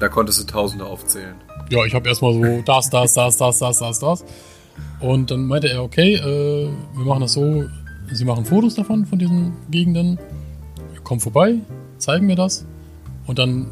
[0.00, 1.34] Da konntest du Tausende aufzählen.
[1.70, 4.24] Ja, ich habe erstmal so das, das, das, das, das, das, das.
[5.00, 7.64] Und dann meinte er, okay, äh, wir machen das so,
[8.10, 10.18] Sie machen Fotos davon, von diesen Gegenden,
[11.02, 11.56] kommen vorbei,
[11.98, 12.66] zeigen mir das
[13.26, 13.70] und dann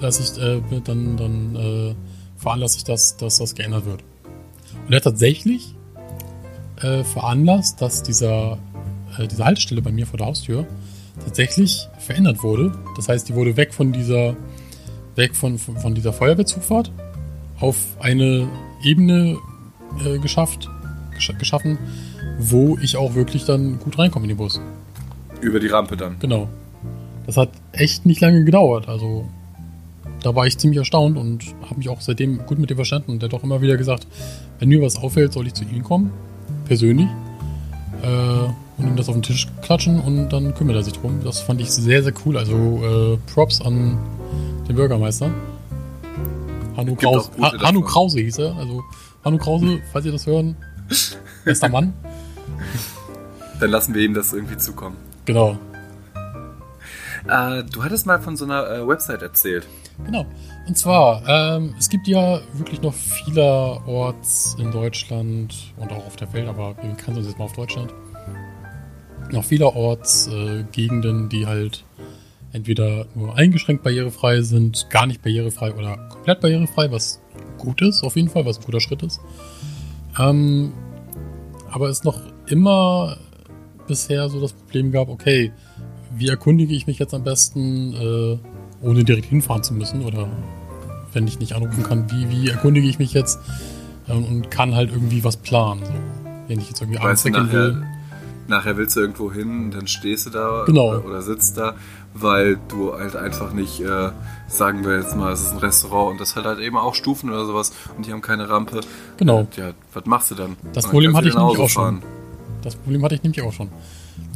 [0.00, 1.94] lasse ich, äh, dann, dann äh,
[2.36, 4.02] veranlasse ich das, dass das geändert wird.
[4.86, 5.74] Und er hat tatsächlich
[6.80, 8.58] äh, veranlasst, dass dieser,
[9.18, 10.66] äh, diese Haltestelle bei mir vor der Haustür
[11.24, 12.72] tatsächlich verändert wurde.
[12.96, 14.36] Das heißt, die wurde weg von dieser,
[15.16, 16.92] weg von, von, von dieser Feuerwehrzufahrt
[17.60, 18.48] auf eine
[18.82, 19.36] Ebene
[20.04, 20.68] äh, geschafft,
[21.14, 21.78] gesch geschaffen,
[22.38, 24.60] wo ich auch wirklich dann gut reinkomme in den Bus.
[25.40, 26.18] Über die Rampe dann.
[26.20, 26.48] Genau.
[27.26, 28.88] Das hat echt nicht lange gedauert.
[28.88, 29.28] Also
[30.22, 33.12] da war ich ziemlich erstaunt und habe mich auch seitdem gut mit ihm verstanden.
[33.12, 34.06] Und der hat auch immer wieder gesagt,
[34.58, 36.10] wenn mir was auffällt, soll ich zu ihm kommen,
[36.66, 37.08] persönlich,
[38.02, 38.48] äh,
[38.78, 41.20] und ihm das auf den Tisch klatschen und dann kümmert er sich drum.
[41.24, 42.38] Das fand ich sehr, sehr cool.
[42.38, 43.98] Also äh, Props an
[44.68, 45.30] den Bürgermeister.
[46.76, 47.80] Hanno Krause, ha Hanno.
[47.82, 48.56] Krause hieß er.
[48.56, 48.82] Also
[49.24, 50.56] Hanno Krause, falls ihr das hören,
[51.44, 51.92] bester Mann.
[53.60, 54.96] Dann lassen wir ihm das irgendwie zukommen.
[55.24, 55.58] Genau.
[57.26, 59.66] Äh, du hattest mal von so einer äh, Website erzählt.
[60.04, 60.24] Genau.
[60.68, 66.32] Und zwar, ähm, es gibt ja wirklich noch vielerorts in Deutschland und auch auf der
[66.32, 67.92] Welt, aber wir begrenzen uns jetzt mal auf Deutschland,
[69.32, 71.84] noch vielerorts äh, Gegenden, die halt
[72.52, 77.20] entweder nur eingeschränkt barrierefrei sind, gar nicht barrierefrei oder komplett barrierefrei, was
[77.58, 79.20] gut ist, auf jeden Fall, was ein guter Schritt ist.
[80.18, 80.72] Ähm,
[81.70, 83.18] aber es noch immer
[83.86, 85.52] bisher so das Problem gab, okay,
[86.14, 88.38] wie erkundige ich mich jetzt am besten, äh,
[88.86, 90.28] ohne direkt hinfahren zu müssen oder
[91.12, 93.38] wenn ich nicht anrufen kann, wie, wie erkundige ich mich jetzt
[94.08, 95.84] ähm, und kann halt irgendwie was planen.
[95.84, 95.92] So.
[96.48, 97.82] Wenn ich jetzt irgendwie abends weggehen will.
[98.48, 100.88] Nachher willst du irgendwo hin, dann stehst du da genau.
[100.88, 101.74] oder, oder, sitzt da,
[102.14, 104.10] weil du halt einfach nicht, äh,
[104.48, 107.28] sagen wir jetzt mal, es ist ein Restaurant und das hat halt eben auch Stufen
[107.28, 108.80] oder sowas und die haben keine Rampe.
[109.18, 109.40] Genau.
[109.40, 110.56] Und, ja, was machst du dann?
[110.72, 112.02] Das Problem hatte ich nämlich auch schon.
[112.62, 113.68] Das Problem hatte ich nämlich auch schon.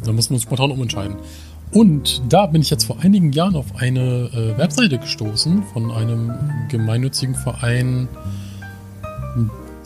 [0.05, 1.15] Da muss man spontan umentscheiden.
[1.71, 6.31] Und da bin ich jetzt vor einigen Jahren auf eine äh, Webseite gestoßen von einem
[6.69, 8.07] gemeinnützigen Verein.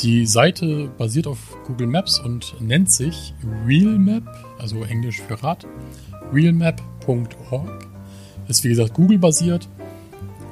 [0.01, 3.33] Die Seite basiert auf Google Maps und nennt sich
[3.65, 4.23] RealMap,
[4.59, 5.65] also Englisch für Rad.
[6.31, 7.87] realmap.org.
[8.47, 9.67] Ist wie gesagt Google basiert,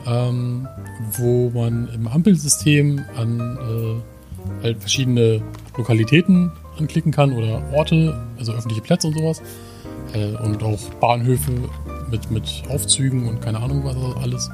[0.08, 0.68] ähm,
[1.14, 5.42] wo man im Ampelsystem an äh, halt verschiedene
[5.78, 9.42] Lokalitäten anklicken kann oder Orte, also öffentliche Plätze und sowas
[10.14, 11.52] äh, und auch Bahnhöfe
[12.10, 14.50] mit, mit Aufzügen und keine Ahnung was alles.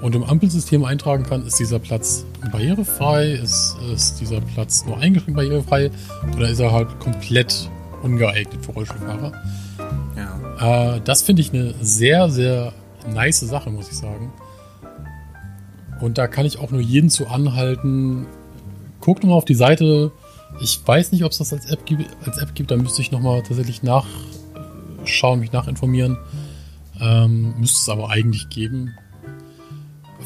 [0.00, 5.36] Und im Ampelsystem eintragen kann, ist dieser Platz barrierefrei, ist, ist dieser Platz nur eingeschränkt
[5.36, 5.90] barrierefrei
[6.36, 7.68] oder ist er halt komplett
[8.02, 9.32] ungeeignet für Rollstuhlfahrer.
[10.16, 10.94] Ja.
[10.94, 12.72] Äh, das finde ich eine sehr, sehr
[13.12, 14.32] nice Sache, muss ich sagen.
[16.00, 18.26] Und da kann ich auch nur jeden zu anhalten.
[19.00, 20.12] Guckt mal auf die Seite.
[20.60, 22.04] Ich weiß nicht, ob es das als App gibt.
[22.24, 24.06] Als App gibt, da müsste ich nochmal tatsächlich nach,
[25.08, 26.18] nachschauen, mich nachinformieren.
[27.00, 28.94] Ähm, müsste es aber eigentlich geben.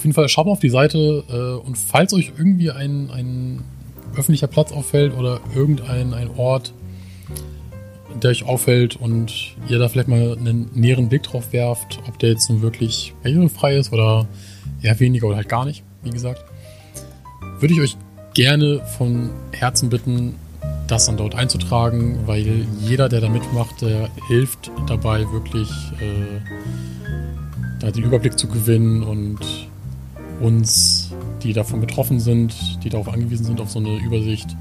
[0.02, 3.62] Auf jeden Fall schaut mal auf die Seite äh, und falls euch irgendwie ein, ein
[4.16, 6.72] öffentlicher Platz auffällt oder irgendein ein Ort,
[8.20, 12.30] der euch auffällt und ihr da vielleicht mal einen näheren Blick drauf werft, ob der
[12.30, 14.26] jetzt nun wirklich barrierefrei ist oder
[14.82, 16.44] eher weniger oder halt gar nicht, wie gesagt,
[17.60, 17.96] würde ich euch
[18.34, 20.34] gerne von Herzen bitten,
[20.88, 26.40] das dann dort einzutragen, weil jeder, der da mitmacht, der hilft dabei wirklich äh,
[27.78, 29.70] da den Überblick zu gewinnen und
[30.42, 34.56] uns, die davon betroffen sind, die darauf angewiesen sind, auf so eine Übersicht,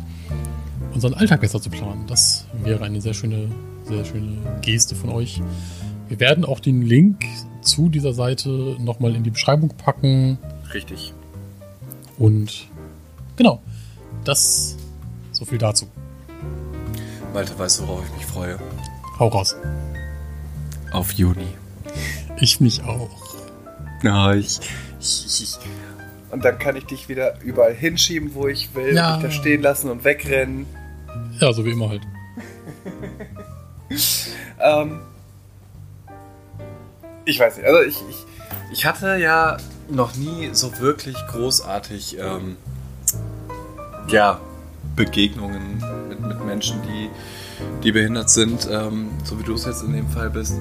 [0.94, 2.06] unseren Alltag besser zu planen.
[2.08, 3.50] Das wäre eine sehr schöne,
[3.86, 5.42] sehr schöne Geste von euch.
[6.08, 7.26] Wir werden auch den Link
[7.62, 10.38] zu dieser Seite nochmal in die Beschreibung packen.
[10.74, 11.14] Richtig.
[12.18, 12.68] Und
[13.36, 13.62] genau,
[14.24, 14.78] das
[15.32, 15.88] so viel dazu.
[17.34, 18.60] Walter, weißt du, worauf ich mich freue?
[19.18, 19.56] Hau raus.
[20.92, 21.48] Auf Juni.
[22.40, 23.10] Ich mich auch.
[24.04, 24.70] Ich, ich.
[26.32, 29.18] Und dann kann ich dich wieder überall hinschieben, wo ich will, ja.
[29.18, 30.66] dich da stehen lassen und wegrennen.
[31.40, 32.02] Ja, so wie immer halt.
[34.60, 35.00] ähm,
[37.26, 38.26] ich weiß nicht, also ich, ich,
[38.72, 39.58] ich hatte ja
[39.90, 42.56] noch nie so wirklich großartig ähm,
[44.08, 44.40] ja,
[44.96, 47.10] Begegnungen mit, mit Menschen, die,
[47.84, 50.54] die behindert sind, ähm, so wie du es jetzt in dem Fall bist.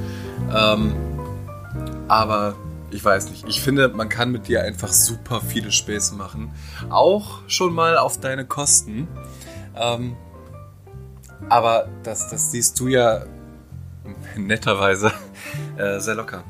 [0.53, 0.95] Ähm,
[2.09, 2.57] aber
[2.91, 3.45] ich weiß nicht.
[3.49, 6.53] Ich finde, man kann mit dir einfach super viele Späße machen.
[6.89, 9.09] Auch schon mal auf deine Kosten.
[9.77, 10.17] Ähm,
[11.49, 13.25] aber das, das siehst du ja
[14.37, 15.13] netterweise
[15.77, 16.45] äh, sehr locker.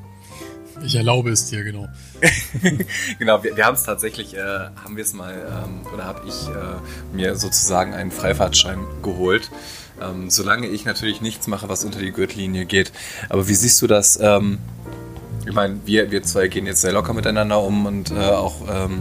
[0.82, 1.88] Ich erlaube es dir, genau.
[3.18, 6.48] genau, wir, wir haben es tatsächlich, äh, haben wir es mal, ähm, oder habe ich
[6.48, 9.50] äh, mir sozusagen einen Freifahrtschein geholt.
[10.00, 12.92] Ähm, solange ich natürlich nichts mache, was unter die Gürtellinie geht.
[13.28, 14.18] Aber wie siehst du das?
[14.20, 14.58] Ähm,
[15.50, 19.00] ich meine, wir, wir zwei gehen jetzt sehr locker miteinander um und äh, auch ähm,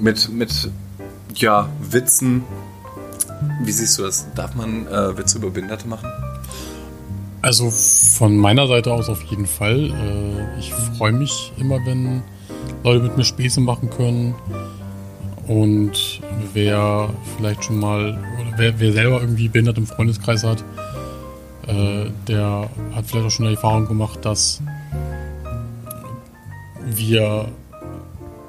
[0.00, 0.70] mit, mit
[1.34, 2.44] ja, Witzen.
[3.64, 4.26] Wie siehst du das?
[4.34, 6.08] Darf man äh, Witze über Behinderte machen?
[7.40, 9.90] Also von meiner Seite aus auf jeden Fall.
[9.90, 12.22] Äh, ich freue mich immer, wenn
[12.84, 14.34] Leute mit mir Späße machen können.
[15.48, 16.20] Und
[16.52, 20.62] wer vielleicht schon mal, oder wer, wer selber irgendwie behindert im Freundeskreis hat,
[21.66, 24.62] äh, der hat vielleicht auch schon die Erfahrung gemacht, dass
[26.86, 27.48] wir,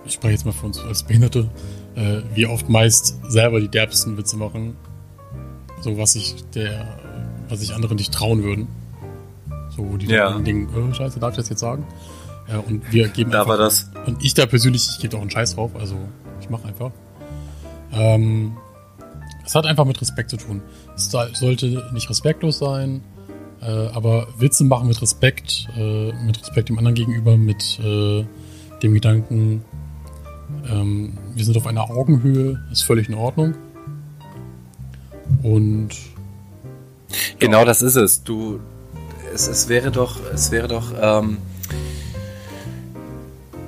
[0.05, 1.49] ich spreche jetzt mal für uns als Behinderte,
[1.95, 4.75] äh, wir oft meist selber die derbsten Witze machen.
[5.81, 6.97] So was ich der,
[7.49, 8.67] was sich andere nicht trauen würden.
[9.75, 10.37] So, die Ja.
[10.39, 11.85] denken, oh, scheiße, darf ich das jetzt sagen?
[12.49, 13.89] Ja, und wir geben Da einfach, war das.
[14.05, 15.95] Und ich da persönlich, ich gebe auch einen Scheiß drauf, also
[16.41, 16.91] ich mache einfach.
[17.91, 18.57] Ähm,
[19.45, 20.61] es hat einfach mit Respekt zu tun.
[20.95, 23.01] Es soll- sollte nicht respektlos sein.
[23.65, 28.25] Äh, aber Witze machen mit Respekt, äh, mit Respekt dem anderen gegenüber, mit äh,
[28.81, 29.63] dem Gedanken,
[30.69, 33.55] ähm, wir sind auf einer Augenhöhe, ist völlig in Ordnung.
[35.41, 35.89] Und
[37.39, 38.23] genau das ist es.
[38.23, 38.59] Du,
[39.33, 41.37] es, es wäre doch, es wäre doch, ähm,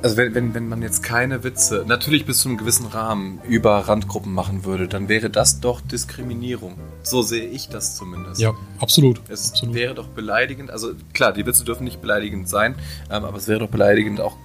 [0.05, 3.75] also wenn, wenn, wenn man jetzt keine Witze, natürlich bis zu einem gewissen Rahmen über
[3.79, 6.75] Randgruppen machen würde, dann wäre das doch Diskriminierung.
[7.01, 8.39] So sehe ich das zumindest.
[8.39, 9.19] ja, absolut.
[9.29, 9.73] Es absolut.
[9.73, 12.75] wäre doch beleidigend, also klar, die Witze dürfen nicht beleidigend sein,
[13.09, 14.37] ähm, aber es wäre doch beleidigend, auch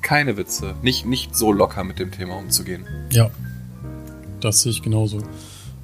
[0.00, 2.86] keine Witze, nicht, nicht so locker mit dem Thema umzugehen.
[3.10, 3.28] Ja,
[4.40, 5.18] das sehe ich genauso.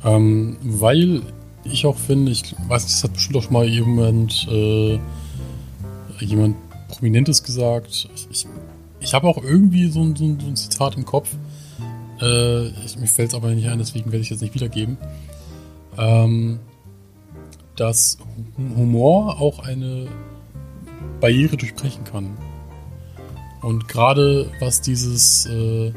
[0.07, 1.21] Ähm, weil
[1.65, 4.99] ich auch finde, ich weiß, das hat bestimmt auch schon mal jemand, äh,
[6.19, 6.57] jemand
[6.89, 8.09] Prominentes gesagt.
[8.15, 8.47] Ich, ich,
[9.01, 11.29] ich habe auch irgendwie so ein, so, ein, so ein Zitat im Kopf.
[12.21, 14.97] Äh, ich, mir fällt es aber nicht ein, deswegen werde ich es jetzt nicht wiedergeben.
[15.97, 16.61] Ähm,
[17.77, 18.19] dass
[18.77, 20.09] Humor auch eine
[21.21, 22.37] Barriere durchbrechen kann.
[23.63, 25.93] Und gerade was dieses äh,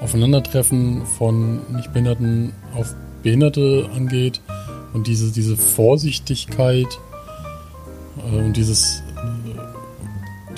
[0.00, 4.40] Aufeinandertreffen von Nichtbehinderten auf Behinderte angeht
[4.92, 6.98] und diese, diese Vorsichtigkeit
[8.30, 9.02] äh, und dieses,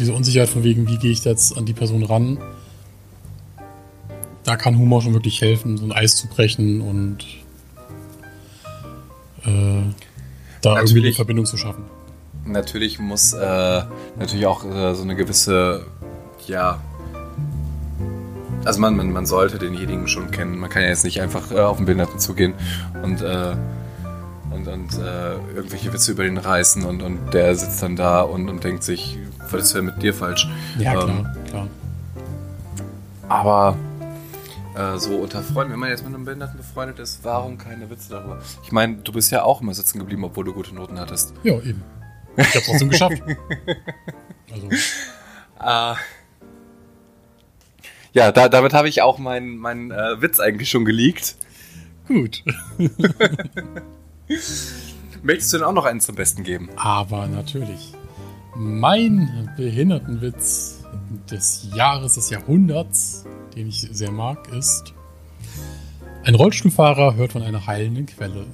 [0.00, 2.38] diese Unsicherheit von wegen, wie gehe ich jetzt an die Person ran,
[4.44, 7.18] da kann Humor schon wirklich helfen, so ein Eis zu brechen und
[9.44, 9.82] äh,
[10.62, 11.16] da irgendwie eine Natürlich.
[11.16, 11.84] Verbindung zu schaffen.
[12.46, 13.82] Natürlich muss äh,
[14.18, 15.86] natürlich auch äh, so eine gewisse,
[16.46, 16.80] ja,
[18.64, 20.58] also man, man, man sollte denjenigen schon kennen.
[20.58, 22.54] Man kann ja jetzt nicht einfach äh, auf den Behinderten zugehen
[23.02, 23.54] und, äh,
[24.52, 28.48] und, und äh, irgendwelche Witze über den reißen und, und der sitzt dann da und,
[28.48, 29.18] und denkt sich,
[29.50, 30.48] was ist denn mit dir falsch?
[30.78, 31.68] Ja, Ähm, klar, klar.
[33.28, 33.76] Aber
[34.76, 38.10] äh, so unter Freunden, wenn man jetzt mit einem Behinderten befreundet ist, warum keine Witze
[38.10, 38.40] darüber?
[38.64, 41.32] Ich meine, du bist ja auch immer sitzen geblieben, obwohl du gute Noten hattest.
[41.42, 41.82] Ja, eben.
[42.36, 43.22] Ich habe trotzdem geschafft.
[44.52, 45.94] Also, Äh,
[48.12, 51.36] ja, da, damit habe ich auch meinen mein, äh, Witz eigentlich schon geleakt.
[52.08, 52.42] gut.
[55.22, 56.70] Möchtest du denn auch noch einen zum Besten geben?
[56.76, 57.92] Aber natürlich.
[58.54, 60.84] Mein Behindertenwitz
[61.30, 63.24] des Jahres, des Jahrhunderts,
[63.56, 64.94] den ich sehr mag, ist:
[66.24, 68.46] Ein Rollstuhlfahrer hört von einer heilenden Quelle.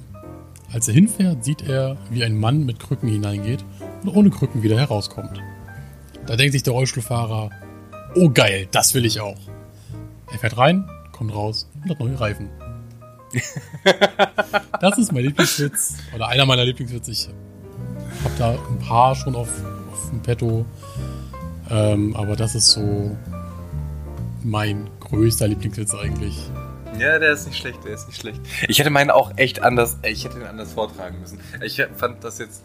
[0.71, 3.63] Als er hinfährt, sieht er, wie ein Mann mit Krücken hineingeht
[4.01, 5.41] und ohne Krücken wieder herauskommt.
[6.25, 7.51] Da denkt sich der Rollstuhlfahrer:
[8.15, 9.39] Oh geil, das will ich auch.
[10.31, 12.49] Er fährt rein, kommt raus und hat neue Reifen.
[14.81, 15.95] das ist mein Lieblingswitz.
[16.15, 17.11] Oder einer meiner Lieblingswitze.
[17.11, 17.29] Ich
[18.23, 19.49] habe da ein paar schon auf,
[19.91, 20.65] auf dem Petto.
[21.69, 23.17] Ähm, aber das ist so
[24.43, 26.37] mein größter Lieblingswitz eigentlich.
[26.97, 28.41] Ja, der ist nicht schlecht, der ist nicht schlecht.
[28.67, 31.39] Ich hätte meinen auch echt anders, ich hätte ihn anders vortragen müssen.
[31.63, 32.63] Ich fand das jetzt,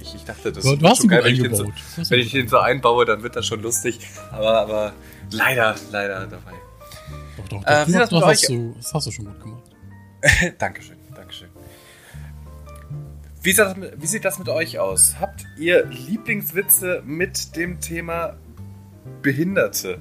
[0.00, 1.72] ich, ich dachte, das Du, du hast ihn gut wenn ich, den so,
[2.08, 3.98] wenn ich den so einbaue, dann wird das schon lustig.
[4.30, 4.92] Aber, aber
[5.32, 6.52] leider, leider dabei.
[7.36, 7.66] Doch, doch, doch.
[7.66, 9.73] Äh, du, das mit hast du, das hast du schon gut gemacht.
[10.58, 11.48] Dankeschön, Dankeschön.
[13.42, 15.16] Wie sieht, das, mit- wie sieht das mit euch aus?
[15.20, 18.36] Habt ihr Lieblingswitze mit dem Thema
[19.22, 19.98] Behinderte?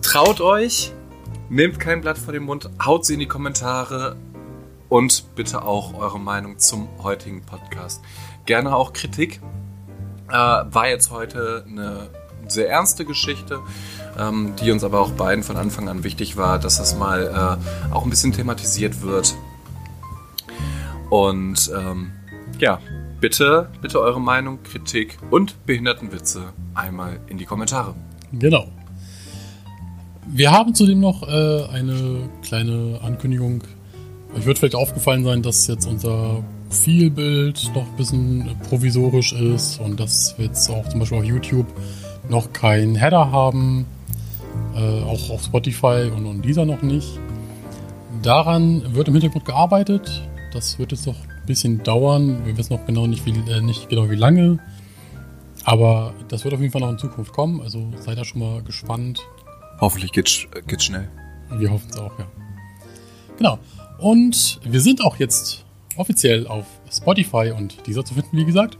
[0.00, 0.92] Traut euch,
[1.48, 4.16] nehmt kein Blatt vor den Mund, haut sie in die Kommentare
[4.88, 8.02] und bitte auch eure Meinung zum heutigen Podcast.
[8.44, 9.40] Gerne auch Kritik.
[10.28, 12.08] Äh, war jetzt heute eine
[12.48, 13.60] sehr ernste Geschichte,
[14.18, 17.94] ähm, die uns aber auch beiden von Anfang an wichtig war, dass das mal äh,
[17.94, 19.34] auch ein bisschen thematisiert wird.
[21.10, 22.12] Und ähm,
[22.58, 22.78] ja,
[23.20, 27.94] bitte, bitte eure Meinung, Kritik und Behindertenwitze einmal in die Kommentare.
[28.32, 28.66] Genau.
[30.26, 33.62] Wir haben zudem noch äh, eine kleine Ankündigung.
[34.36, 40.00] Euch wird vielleicht aufgefallen sein, dass jetzt unser Profilbild noch ein bisschen provisorisch ist und
[40.00, 41.66] dass wir jetzt auch zum Beispiel auf YouTube
[42.30, 43.84] noch keinen Header haben.
[44.74, 47.18] Äh, auch auf Spotify und, und dieser noch nicht.
[48.22, 50.22] Daran wird im Hintergrund gearbeitet.
[50.52, 52.44] Das wird jetzt noch ein bisschen dauern.
[52.46, 54.58] Wir wissen noch genau nicht, wie, äh, nicht genau wie lange.
[55.64, 57.60] Aber das wird auf jeden Fall noch in Zukunft kommen.
[57.60, 59.20] Also seid da schon mal gespannt.
[59.80, 61.08] Hoffentlich geht's, geht's schnell.
[61.58, 62.26] Wir hoffen es auch, ja.
[63.38, 63.58] Genau.
[63.98, 65.64] Und wir sind auch jetzt
[65.96, 68.78] offiziell auf Spotify und dieser zu finden, wie gesagt.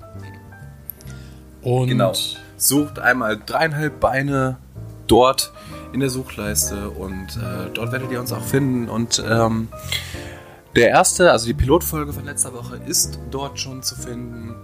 [1.63, 2.13] Und Genau.
[2.57, 4.59] Sucht einmal dreieinhalb Beine
[5.07, 5.53] dort
[5.93, 8.89] in der Suchleiste und äh, dort werdet ihr uns auch finden.
[8.89, 9.69] Und ähm,
[10.75, 14.55] der erste, also die Pilotfolge von letzter Woche, ist dort schon zu finden.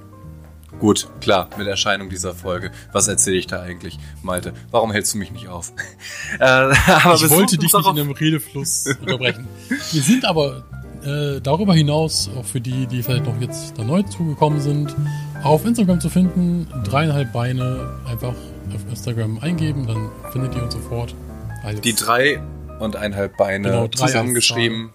[0.79, 2.71] Gut, klar, mit Erscheinung dieser Folge.
[2.93, 4.53] Was erzähle ich da eigentlich, Malte?
[4.71, 5.73] Warum hältst du mich nicht auf?
[6.39, 9.49] äh, aber ich wollte dich nicht in einem Redefluss unterbrechen.
[9.69, 10.65] Wir sind aber
[11.05, 14.95] äh, darüber hinaus, auch für die, die vielleicht noch jetzt da neu zugekommen sind
[15.43, 18.35] Auf Instagram zu finden, dreieinhalb Beine, einfach
[18.75, 21.15] auf Instagram eingeben, dann findet ihr uns sofort.
[21.63, 22.41] Als die drei
[22.79, 24.91] und eineinhalb Beine genau, zusammengeschrieben.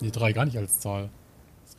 [0.00, 1.10] Die drei gar nicht als Zahl.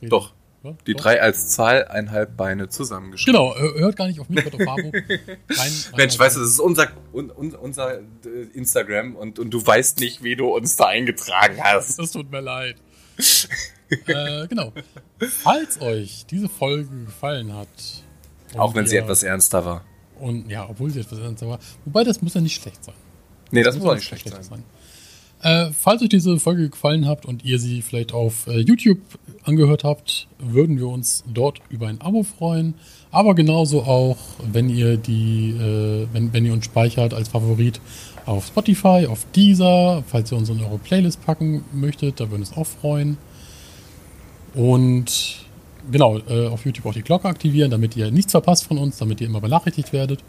[0.02, 0.32] Doch.
[0.62, 1.02] Ja, die doch.
[1.02, 3.40] drei als Zahl, eineinhalb Beine zusammengeschrieben.
[3.40, 4.90] Genau, hört gar nicht auf mich, hört auf Fabo.
[5.96, 8.02] Mensch, weißt du, das ist unser, un, unser äh,
[8.54, 11.98] Instagram und, und du weißt nicht, wie du uns da eingetragen hast.
[11.98, 12.76] Das tut mir leid.
[13.90, 14.72] äh, genau.
[15.18, 17.68] Falls euch diese Folge gefallen hat.
[18.56, 19.84] Auch wenn sie etwas ernster war.
[20.20, 21.58] Und ja, obwohl sie etwas ernster war.
[21.84, 22.94] Wobei, das muss ja nicht schlecht sein.
[23.50, 24.42] Nee, das, das muss auch nicht schlecht, sein.
[24.42, 24.62] sein.
[25.42, 28.98] Äh, falls euch diese Folge gefallen hat und ihr sie vielleicht auf äh, YouTube
[29.44, 32.74] angehört habt, würden wir uns dort über ein Abo freuen.
[33.10, 34.16] Aber genauso auch,
[34.50, 37.80] wenn ihr die, äh, wenn, wenn ihr uns speichert als Favorit
[38.24, 42.48] auf Spotify, auf Deezer, falls ihr uns in eure Playlist packen möchtet, da würden wir
[42.48, 43.18] uns auch freuen.
[44.54, 45.45] Und
[45.90, 49.20] genau, äh, auf YouTube auch die Glocke aktivieren, damit ihr nichts verpasst von uns, damit
[49.20, 50.20] ihr immer benachrichtigt werdet.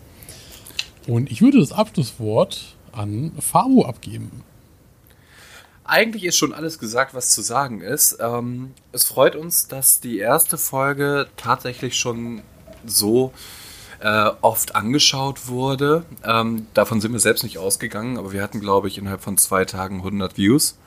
[1.08, 4.43] Und ich würde das Abschlusswort an Fabu abgeben.
[5.86, 8.18] Eigentlich ist schon alles gesagt, was zu sagen ist.
[8.20, 12.41] Ähm, es freut uns, dass die erste Folge tatsächlich schon
[12.86, 13.32] so
[14.01, 16.03] äh, oft angeschaut wurde.
[16.26, 19.64] Ähm, davon sind wir selbst nicht ausgegangen, aber wir hatten, glaube ich, innerhalb von zwei
[19.64, 20.78] Tagen 100 Views.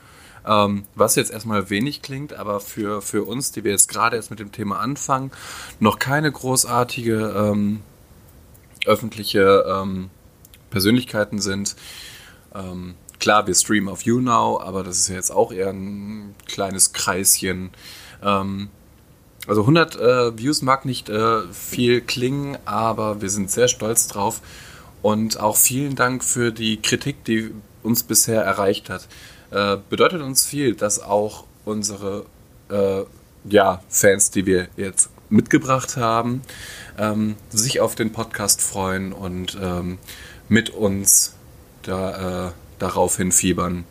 [0.45, 4.31] Ähm, was jetzt erstmal wenig klingt, aber für, für uns, die wir jetzt gerade erst
[4.31, 5.31] mit dem Thema anfangen,
[5.79, 7.81] noch keine großartige ähm,
[8.85, 10.09] öffentliche ähm,
[10.71, 11.75] Persönlichkeiten sind.
[12.55, 16.93] Ähm, klar, wir streamen auf YouNow, aber das ist ja jetzt auch eher ein kleines
[16.93, 17.69] Kreischen.
[18.23, 18.69] Ähm,
[19.47, 24.41] also 100 äh, Views mag nicht äh, viel klingen, aber wir sind sehr stolz drauf.
[25.01, 29.07] Und auch vielen Dank für die Kritik, die uns bisher erreicht hat.
[29.51, 32.25] Äh, bedeutet uns viel, dass auch unsere
[32.69, 33.03] äh,
[33.43, 36.41] ja, Fans, die wir jetzt mitgebracht haben,
[36.97, 39.97] ähm, sich auf den Podcast freuen und ähm,
[40.49, 41.35] mit uns
[41.83, 43.85] da, äh, darauf hinfiebern.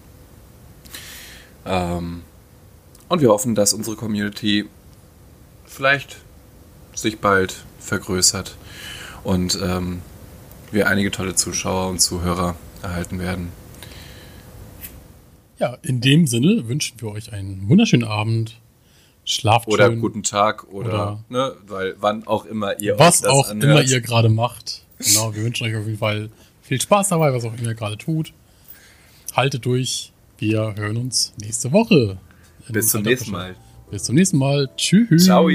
[1.66, 2.22] Ähm,
[3.08, 4.68] und wir hoffen, dass unsere Community
[5.66, 6.18] vielleicht
[6.94, 8.56] sich bald vergrößert
[9.24, 10.02] und ähm,
[10.70, 13.59] wir einige tolle Zuschauer und Zuhörer erhalten werden.
[15.60, 18.56] Ja, in dem Sinne wünschen wir euch einen wunderschönen Abend.
[19.26, 20.00] Schlaft oder schön.
[20.00, 23.82] guten Tag oder, oder ne, weil wann auch immer ihr was auch anhört.
[23.82, 24.84] immer ihr gerade macht.
[24.98, 26.30] Genau, wir wünschen euch auf jeden Fall
[26.62, 28.32] viel Spaß dabei, was auch immer ihr gerade tut.
[29.36, 30.12] Haltet durch.
[30.38, 32.18] Wir hören uns nächste Woche.
[32.70, 33.54] Bis zum nächsten Mal.
[33.90, 34.70] Bis zum nächsten Mal.
[34.76, 35.26] Tschüss.
[35.26, 35.48] Ciao.